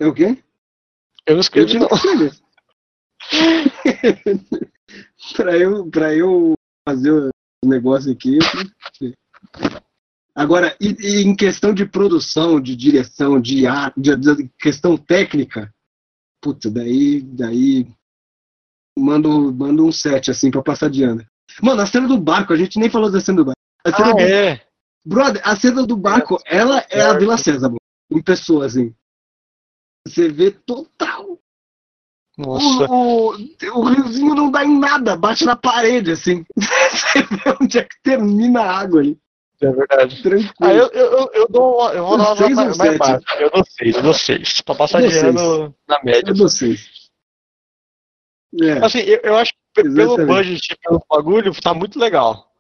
É 0.01 0.07
o 0.07 0.15
quê? 0.15 0.39
eu 1.27 1.35
não 1.35 1.37
Eu 1.37 1.41
escrevi 1.41 1.73
tive 1.73 1.81
não. 1.81 1.89
pra, 5.37 5.57
eu, 5.57 5.91
pra 5.91 6.15
eu 6.15 6.55
fazer 6.89 7.11
o 7.11 7.31
negócio 7.65 8.13
aqui, 8.13 8.39
eu. 8.39 9.13
Agora, 10.35 10.77
e, 10.79 10.95
e 11.01 11.23
em 11.23 11.35
questão 11.35 11.73
de 11.73 11.87
produção, 11.87 12.61
de 12.61 12.77
direção, 12.77 13.41
de 13.41 13.67
arte, 13.67 13.99
de, 13.99 14.15
de 14.17 14.51
questão 14.59 14.95
técnica, 14.97 15.73
puta, 16.43 16.71
daí, 16.71 17.23
daí 17.23 17.87
mando, 18.99 19.51
mando 19.53 19.87
um 19.87 19.91
set 19.91 20.31
assim 20.31 20.51
pra 20.51 20.63
passar 20.63 20.91
de 20.91 21.03
ano. 21.03 21.27
Mano, 21.63 21.81
a 21.81 21.87
cena 21.87 22.07
do 22.07 22.19
barco, 22.19 22.53
a 22.53 22.57
gente 22.57 22.79
nem 22.79 22.91
falou 22.91 23.11
da 23.11 23.21
cena 23.21 23.39
do 23.39 23.45
barco. 23.47 23.59
A 23.85 23.93
cena 23.93 24.11
Ah, 24.11 24.13
do, 24.13 24.21
é. 24.21 24.66
Brother, 25.07 25.41
a 25.45 25.55
cena 25.55 25.87
do 25.87 25.97
barco, 25.97 26.37
ela 26.45 26.85
é 26.91 27.01
a. 27.01 27.17
Vila 27.17 27.39
Sésamo, 27.39 27.77
em 28.11 28.21
pessoa, 28.21 28.67
assim. 28.67 28.93
Você 30.07 30.29
vê 30.29 30.51
total. 30.51 31.39
Nossa. 32.37 32.91
O, 32.91 33.33
o, 33.35 33.79
o 33.79 33.85
riozinho 33.85 34.35
não 34.35 34.51
dá 34.51 34.65
em 34.65 34.79
nada, 34.79 35.17
bate 35.17 35.45
na 35.45 35.57
parede, 35.57 36.11
assim. 36.11 36.45
Você 36.57 37.23
vê 37.23 37.57
onde 37.61 37.79
é 37.79 37.85
que 37.85 37.97
termina 38.03 38.63
a 38.63 38.79
água 38.79 39.01
ali. 39.01 39.19
É 39.61 39.71
verdade. 39.73 40.23
Tranquilo. 40.23 40.55
Ah, 40.61 40.73
eu, 40.75 40.89
eu, 40.89 41.31
eu 41.33 41.49
dou 41.49 41.91
eu 41.93 42.05
vou 42.05 42.19
dar 42.19 42.35
uma 42.35 42.65
mais 42.65 42.77
sete? 42.77 42.99
baixa. 42.99 43.21
Eu 43.39 43.51
dou 43.51 43.65
seis, 43.65 43.97
eu 43.97 44.03
dou 44.03 44.13
seis. 44.15 44.61
Pra 44.61 44.75
passar 44.75 45.03
ano 45.03 45.75
na 45.89 46.03
média. 46.03 46.29
Eu 46.31 46.35
dou 46.35 46.49
seis. 46.49 46.91
É, 48.61 48.85
Assim, 48.85 48.99
eu, 49.01 49.21
eu 49.23 49.37
acho 49.37 49.53
que 49.53 49.59
pe- 49.75 49.83
pelo 49.83 50.15
Exatamente. 50.15 50.27
budget 50.27 50.73
e 50.73 50.77
pelo 50.77 51.03
bagulho, 51.09 51.55
tá 51.61 51.73
muito 51.73 51.99
legal. 51.99 52.53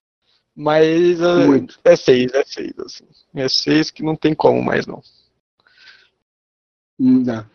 Mas 0.56 1.20
é, 1.20 1.46
muito. 1.46 1.78
é 1.84 1.94
seis, 1.94 2.32
é 2.32 2.42
seis, 2.44 2.72
assim. 2.78 3.04
É 3.34 3.48
seis 3.48 3.90
que 3.90 4.02
não 4.02 4.16
tem 4.16 4.34
como 4.34 4.62
mais, 4.62 4.86
não. 4.86 5.02
Não 6.98 7.22
dá. 7.22 7.46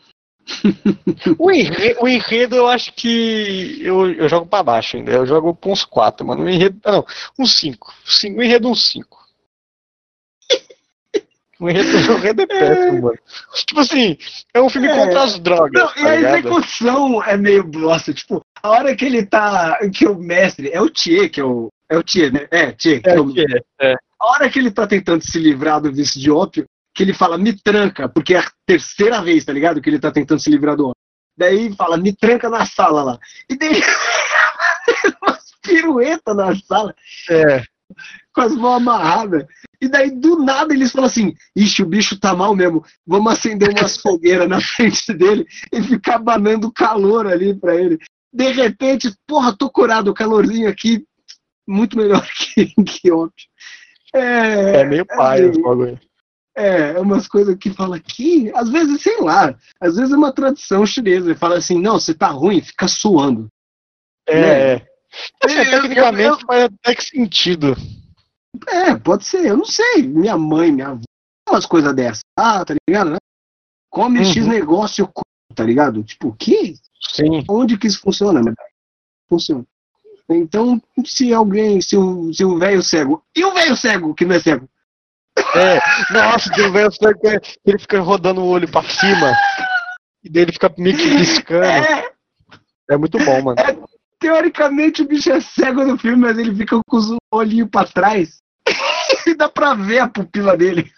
O 1.39 1.51
enredo, 1.51 2.03
o 2.03 2.07
enredo 2.07 2.55
eu 2.55 2.67
acho 2.67 2.93
que 2.93 3.79
eu, 3.81 4.11
eu 4.11 4.27
jogo 4.29 4.45
pra 4.45 4.61
baixo 4.63 4.97
ainda. 4.97 5.11
Eu 5.11 5.25
jogo 5.25 5.55
pra 5.55 5.71
uns 5.71 5.85
quatro, 5.85 6.25
mano. 6.27 6.43
O 6.43 6.49
enredo. 6.49 6.79
ah, 6.83 6.91
Não, 6.93 7.05
uns 7.39 7.57
cinco. 7.57 7.93
Cinco- 8.05 8.39
O 8.39 8.43
enredo 8.43 8.67
uns 8.69 8.87
cinco. 8.89 9.20
O 11.61 11.69
enredo, 11.69 11.89
o 12.13 12.17
enredo 12.17 12.41
é 12.41 12.45
péssimo, 12.47 13.01
mano. 13.03 13.19
Tipo 13.67 13.79
assim, 13.81 14.17
é 14.53 14.59
um 14.61 14.69
filme 14.69 14.87
É. 14.87 14.95
contra 14.97 15.23
as 15.23 15.39
drogas. 15.39 15.71
Não, 15.81 15.91
e 15.91 15.93
tá 16.03 16.09
a 16.11 16.15
ligado? 16.15 16.37
execução 16.39 17.23
é 17.23 17.37
meio 17.37 17.63
bosta. 17.63 18.13
Tipo, 18.13 18.41
a 18.63 18.69
hora 18.69 18.95
que 18.95 19.05
ele 19.05 19.25
tá. 19.25 19.77
Que 19.93 20.07
o 20.07 20.15
mestre. 20.17 20.69
É 20.73 20.81
o 20.81 20.89
Tchê, 20.89 21.29
que 21.29 21.39
é 21.39 21.43
o. 21.43 21.69
É 21.89 21.97
o 21.97 22.03
Tchê, 22.03 22.31
né? 22.31 22.47
É, 22.49 22.71
Tchê. 22.71 22.99
É, 23.05 23.11
é 23.15 23.19
o- 23.19 23.31
que 23.31 23.41
é, 23.41 23.91
é. 23.91 23.95
A 24.19 24.25
hora 24.31 24.49
que 24.49 24.57
ele 24.59 24.71
tá 24.71 24.87
tentando 24.87 25.23
se 25.23 25.37
livrar 25.39 25.79
do 25.81 25.91
vício 25.93 26.19
de 26.19 26.31
ópio, 26.31 26.65
que 26.95 27.03
ele 27.03 27.13
fala, 27.13 27.37
me 27.37 27.53
tranca, 27.53 28.09
porque 28.09 28.33
é 28.35 28.39
a 28.39 28.51
terceira 28.65 29.21
vez, 29.21 29.45
tá 29.45 29.53
ligado? 29.53 29.81
Que 29.81 29.89
ele 29.89 29.99
tá 29.99 30.11
tentando 30.11 30.39
se 30.41 30.49
livrar 30.49 30.75
do 30.75 30.87
ópio. 30.89 30.95
Daí 31.37 31.73
fala, 31.75 31.95
me 31.97 32.11
tranca 32.15 32.49
na 32.49 32.65
sala 32.65 33.03
lá. 33.03 33.19
E 33.49 33.55
daí 33.57 33.81
umas 35.21 35.43
piruetas 35.61 36.35
na 36.35 36.55
sala, 36.55 36.93
É. 37.29 37.63
com 38.33 38.41
as 38.41 38.55
mãos 38.55 38.77
amarradas. 38.77 39.45
E 39.81 39.87
daí, 39.87 40.11
do 40.11 40.37
nada, 40.43 40.73
eles 40.73 40.91
falam 40.91 41.07
assim, 41.07 41.33
ixi, 41.55 41.81
o 41.83 41.87
bicho 41.87 42.19
tá 42.19 42.33
mal 42.35 42.55
mesmo, 42.55 42.83
vamos 43.05 43.33
acender 43.33 43.69
umas 43.69 43.97
fogueiras 44.01 44.47
na 44.47 44.61
frente 44.61 45.11
dele 45.13 45.45
e 45.71 45.81
ficar 45.81 46.19
banando 46.19 46.71
calor 46.71 47.27
ali 47.27 47.53
pra 47.53 47.75
ele. 47.75 47.97
De 48.33 48.49
repente, 48.51 49.11
porra, 49.27 49.55
tô 49.55 49.69
curado, 49.69 50.09
o 50.09 50.13
calorzinho 50.13 50.69
aqui, 50.69 51.03
muito 51.67 51.97
melhor 51.97 52.25
que, 52.55 52.67
que 52.83 53.11
ópio. 53.11 53.45
É, 54.13 54.81
É 54.81 54.83
meio 54.85 55.05
pai 55.05 55.39
meio- 55.41 55.51
esse 55.51 55.61
bagulho. 55.61 55.99
é, 56.55 56.91
é 56.91 56.99
umas 56.99 57.27
coisas 57.27 57.55
que 57.57 57.69
fala 57.71 57.95
aqui, 57.95 58.51
às 58.55 58.69
vezes, 58.69 59.01
sei 59.01 59.19
lá, 59.21 59.55
às 59.81 59.95
vezes 59.95 60.13
é 60.13 60.17
uma 60.17 60.33
tradição 60.33 60.85
chinesa, 60.85 61.35
fala 61.35 61.57
assim, 61.57 61.81
não, 61.81 61.93
você 61.99 62.13
tá 62.13 62.27
ruim, 62.27 62.61
fica 62.61 62.87
suando. 62.87 63.47
É, 64.27 64.39
Né? 64.41 64.73
é. 64.75 64.87
Assim, 65.43 65.55
Eu- 65.57 65.63
eu- 65.63 65.71
tecnicamente 65.81 66.41
eu- 66.41 66.47
faz 66.47 66.63
até 66.65 66.95
que 66.95 67.03
sentido. 67.03 67.75
É, 68.67 68.95
pode 68.95 69.25
ser, 69.25 69.45
eu 69.45 69.57
não 69.57 69.65
sei. 69.65 70.03
Minha 70.03 70.37
mãe, 70.37 70.71
minha 70.71 70.89
avó, 70.89 71.01
umas 71.49 71.65
coisas 71.65 71.93
dessas. 71.95 72.21
Ah, 72.37 72.63
tá 72.65 72.75
ligado, 72.87 73.11
né? 73.11 73.17
Come 73.89 74.19
Uhum. 74.19 74.25
X 74.25 74.47
negócio, 74.47 75.09
tá 75.55 75.63
ligado? 75.63 76.03
Tipo, 76.03 76.29
o 76.29 76.35
quê? 76.35 76.75
Sim. 77.13 77.43
Onde 77.49 77.77
que 77.77 77.87
isso 77.87 77.99
funciona, 78.01 78.41
né? 78.41 78.53
Funciona. 79.27 79.65
Então, 80.29 80.81
se 81.05 81.33
alguém, 81.33 81.81
se 81.81 81.97
o 81.97 82.33
se 82.33 82.45
o 82.45 82.57
velho 82.57 82.81
cego, 82.81 83.21
e 83.35 83.43
o 83.43 83.53
velho 83.53 83.75
cego 83.75 84.13
que 84.13 84.23
não 84.25 84.35
é 84.35 84.39
cego? 84.39 84.69
É. 85.55 86.13
Nossa, 86.13 86.49
tem 86.53 86.67
um 86.67 86.71
velho 86.71 86.91
cego 86.91 87.19
que 87.19 87.27
ele 87.65 87.79
fica 87.79 87.99
rodando 87.99 88.41
o 88.41 88.47
olho 88.47 88.69
pra 88.69 88.81
cima. 88.83 89.33
E 90.23 90.29
daí 90.29 90.43
ele 90.43 90.53
fica 90.53 90.73
meio 90.77 90.95
que 90.95 91.03
piscando. 91.17 91.65
É, 91.65 92.11
É 92.91 92.97
muito 92.97 93.17
bom, 93.17 93.41
mano. 93.41 93.57
Teoricamente 94.21 95.01
o 95.01 95.07
bicho 95.07 95.31
é 95.31 95.41
cego 95.41 95.83
no 95.83 95.97
filme, 95.97 96.21
mas 96.21 96.37
ele 96.37 96.55
fica 96.55 96.79
com 96.87 96.97
os 96.97 97.17
olhinhos 97.33 97.69
pra 97.69 97.85
trás. 97.85 98.37
e 99.27 99.33
dá 99.33 99.49
pra 99.49 99.73
ver 99.73 99.99
a 99.99 100.07
pupila 100.07 100.55
dele. 100.55 100.89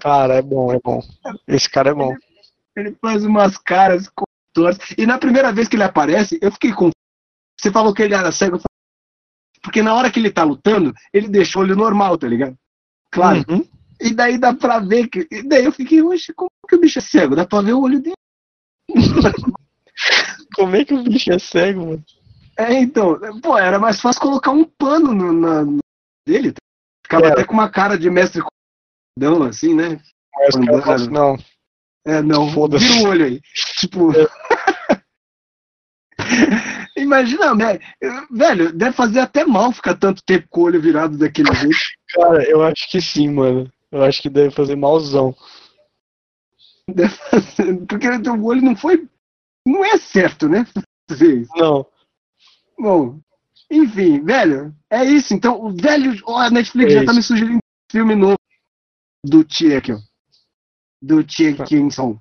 Cara, 0.00 0.34
é 0.34 0.42
bom, 0.42 0.72
é 0.72 0.78
bom. 0.82 1.02
Esse 1.46 1.68
cara 1.68 1.90
é 1.90 1.94
bom. 1.94 2.14
Ele 2.76 2.96
faz 3.02 3.24
umas 3.24 3.58
caras 3.58 4.08
contortas. 4.08 4.94
E 4.96 5.04
na 5.04 5.18
primeira 5.18 5.52
vez 5.52 5.66
que 5.66 5.74
ele 5.74 5.82
aparece, 5.82 6.38
eu 6.40 6.52
fiquei 6.52 6.72
com. 6.72 6.90
Você 7.60 7.70
falou 7.72 7.92
que 7.92 8.02
ele 8.02 8.14
era 8.14 8.30
cego. 8.30 8.60
Porque 9.60 9.82
na 9.82 9.94
hora 9.94 10.10
que 10.10 10.20
ele 10.20 10.30
tá 10.30 10.44
lutando, 10.44 10.94
ele 11.12 11.28
deixa 11.28 11.58
o 11.58 11.62
olho 11.62 11.74
normal, 11.74 12.16
tá 12.16 12.28
ligado? 12.28 12.56
Claro. 13.10 13.44
Uhum. 13.48 13.66
E 14.00 14.14
daí 14.14 14.38
dá 14.38 14.54
pra 14.54 14.78
ver 14.78 15.08
que. 15.08 15.26
E 15.30 15.42
daí 15.42 15.64
eu 15.64 15.72
fiquei, 15.72 16.00
oxe, 16.00 16.32
como 16.32 16.50
que 16.68 16.76
o 16.76 16.80
bicho 16.80 17.00
é 17.00 17.02
cego? 17.02 17.34
Dá 17.34 17.44
pra 17.44 17.60
ver 17.60 17.72
o 17.72 17.82
olho 17.82 18.00
dele. 18.00 18.14
Como 20.54 20.76
é 20.76 20.84
que 20.84 20.94
o 20.94 21.02
bicho 21.02 21.32
é 21.32 21.38
cego, 21.38 21.86
mano? 21.86 22.04
É, 22.58 22.72
então, 22.74 23.18
pô, 23.42 23.58
era 23.58 23.78
mais 23.78 24.00
fácil 24.00 24.20
colocar 24.22 24.50
um 24.50 24.64
pano 24.64 25.12
no, 25.12 25.32
na, 25.32 25.64
no 25.64 25.78
dele. 26.26 26.52
tá? 26.52 26.58
Ficava 27.04 27.26
Era. 27.26 27.34
até 27.34 27.44
com 27.44 27.52
uma 27.52 27.70
cara 27.70 27.98
de 27.98 28.08
mestre 28.10 28.42
cordão, 29.18 29.42
assim, 29.44 29.74
né? 29.74 30.00
Mas 30.34 30.56
Andando. 30.56 30.90
assim, 30.90 31.08
não. 31.10 31.36
É, 32.06 32.22
não, 32.22 32.50
Foda-se. 32.52 32.86
vira 32.86 33.04
o 33.06 33.10
olho 33.10 33.24
aí. 33.26 33.40
Tipo. 33.78 34.10
Imagina, 36.96 37.54
né? 37.54 37.78
Velho, 38.30 38.72
deve 38.72 38.92
fazer 38.96 39.20
até 39.20 39.44
mal 39.44 39.70
ficar 39.72 39.94
tanto 39.96 40.22
tempo 40.24 40.46
com 40.48 40.60
o 40.62 40.64
olho 40.64 40.80
virado 40.80 41.18
daquele 41.18 41.52
jeito. 41.54 41.76
Cara, 42.14 42.42
eu 42.48 42.62
acho 42.62 42.90
que 42.90 43.00
sim, 43.00 43.28
mano. 43.28 43.70
Eu 43.92 44.02
acho 44.02 44.22
que 44.22 44.30
deve 44.30 44.50
fazer 44.50 44.76
malzão. 44.76 45.34
Deve 46.88 47.14
fazer- 47.14 47.86
Porque 47.86 48.08
o 48.08 48.44
olho 48.44 48.62
não 48.62 48.74
foi. 48.76 49.06
Não 49.66 49.84
é 49.84 49.98
certo, 49.98 50.48
né? 50.48 50.66
Não. 51.56 51.86
Bom, 52.78 53.20
enfim, 53.70 54.22
velho, 54.22 54.74
é 54.90 55.04
isso. 55.04 55.34
Então, 55.34 55.60
o 55.62 55.74
velho. 55.74 56.14
Ó, 56.24 56.38
a 56.38 56.50
Netflix 56.50 56.92
É 56.92 56.96
já 56.96 57.04
tá 57.04 57.12
isso. 57.12 57.14
me 57.14 57.22
sugerindo 57.22 57.56
um 57.56 57.90
filme 57.90 58.14
novo 58.14 58.36
do 59.24 59.42
ó. 59.42 59.98
Do 61.02 61.24
Tia 61.24 61.54
Kinson. 61.64 62.18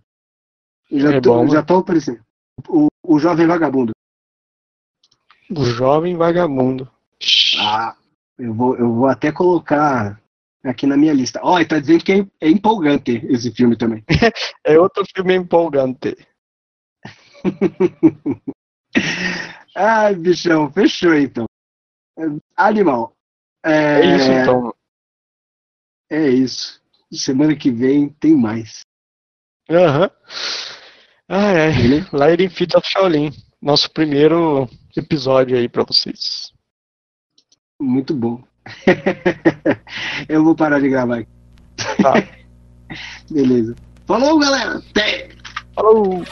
Já, 0.91 1.15
É 1.15 1.21
tô, 1.21 1.35
bom, 1.35 1.47
já 1.49 1.63
tô 1.63 1.77
aparecendo. 1.77 2.21
O, 2.67 2.87
o 3.03 3.19
Jovem 3.19 3.47
Vagabundo. 3.47 3.91
O 5.49 5.63
jovem 5.65 6.15
vagabundo. 6.17 6.89
Ah, 7.59 7.95
eu 8.37 8.53
vou, 8.53 8.75
eu 8.77 8.93
vou 8.93 9.07
até 9.07 9.31
colocar 9.31 10.19
aqui 10.63 10.85
na 10.87 10.97
minha 10.97 11.13
lista. 11.13 11.39
Ó, 11.43 11.59
e 11.59 11.65
tá 11.65 11.79
dizendo 11.79 12.03
que 12.03 12.11
é, 12.13 12.27
é 12.41 12.49
empolgante 12.49 13.21
esse 13.29 13.51
filme 13.51 13.75
também. 13.77 14.03
É 14.65 14.79
outro 14.79 15.03
filme 15.15 15.35
empolgante. 15.35 16.15
Ai, 19.75 20.15
bichão, 20.15 20.71
fechou 20.71 21.13
então. 21.13 21.45
Animal. 22.55 23.13
É, 23.63 23.99
É 23.99 24.15
isso 24.15 24.31
então. 24.31 24.73
É 26.09 26.29
isso. 26.29 26.81
Semana 27.11 27.55
que 27.55 27.71
vem 27.71 28.09
tem 28.09 28.35
mais. 28.35 28.81
Aham. 29.69 30.09
Ah, 31.27 31.51
é. 31.51 31.71
Beleza? 31.73 32.09
Lighting 32.13 32.49
Feet 32.49 32.75
of 32.75 32.88
Shaolin. 32.88 33.31
Nosso 33.61 33.91
primeiro 33.91 34.69
episódio 34.95 35.57
aí 35.57 35.67
pra 35.67 35.83
vocês. 35.83 36.53
Muito 37.81 38.13
bom. 38.13 38.43
eu 40.29 40.43
vou 40.43 40.55
parar 40.55 40.79
de 40.79 40.89
gravar 40.89 41.19
aqui. 41.19 41.29
Tá. 42.01 42.13
Beleza. 43.29 43.75
Falou, 44.05 44.39
galera. 44.39 44.77
Até! 44.77 45.29
Falou! 45.73 46.23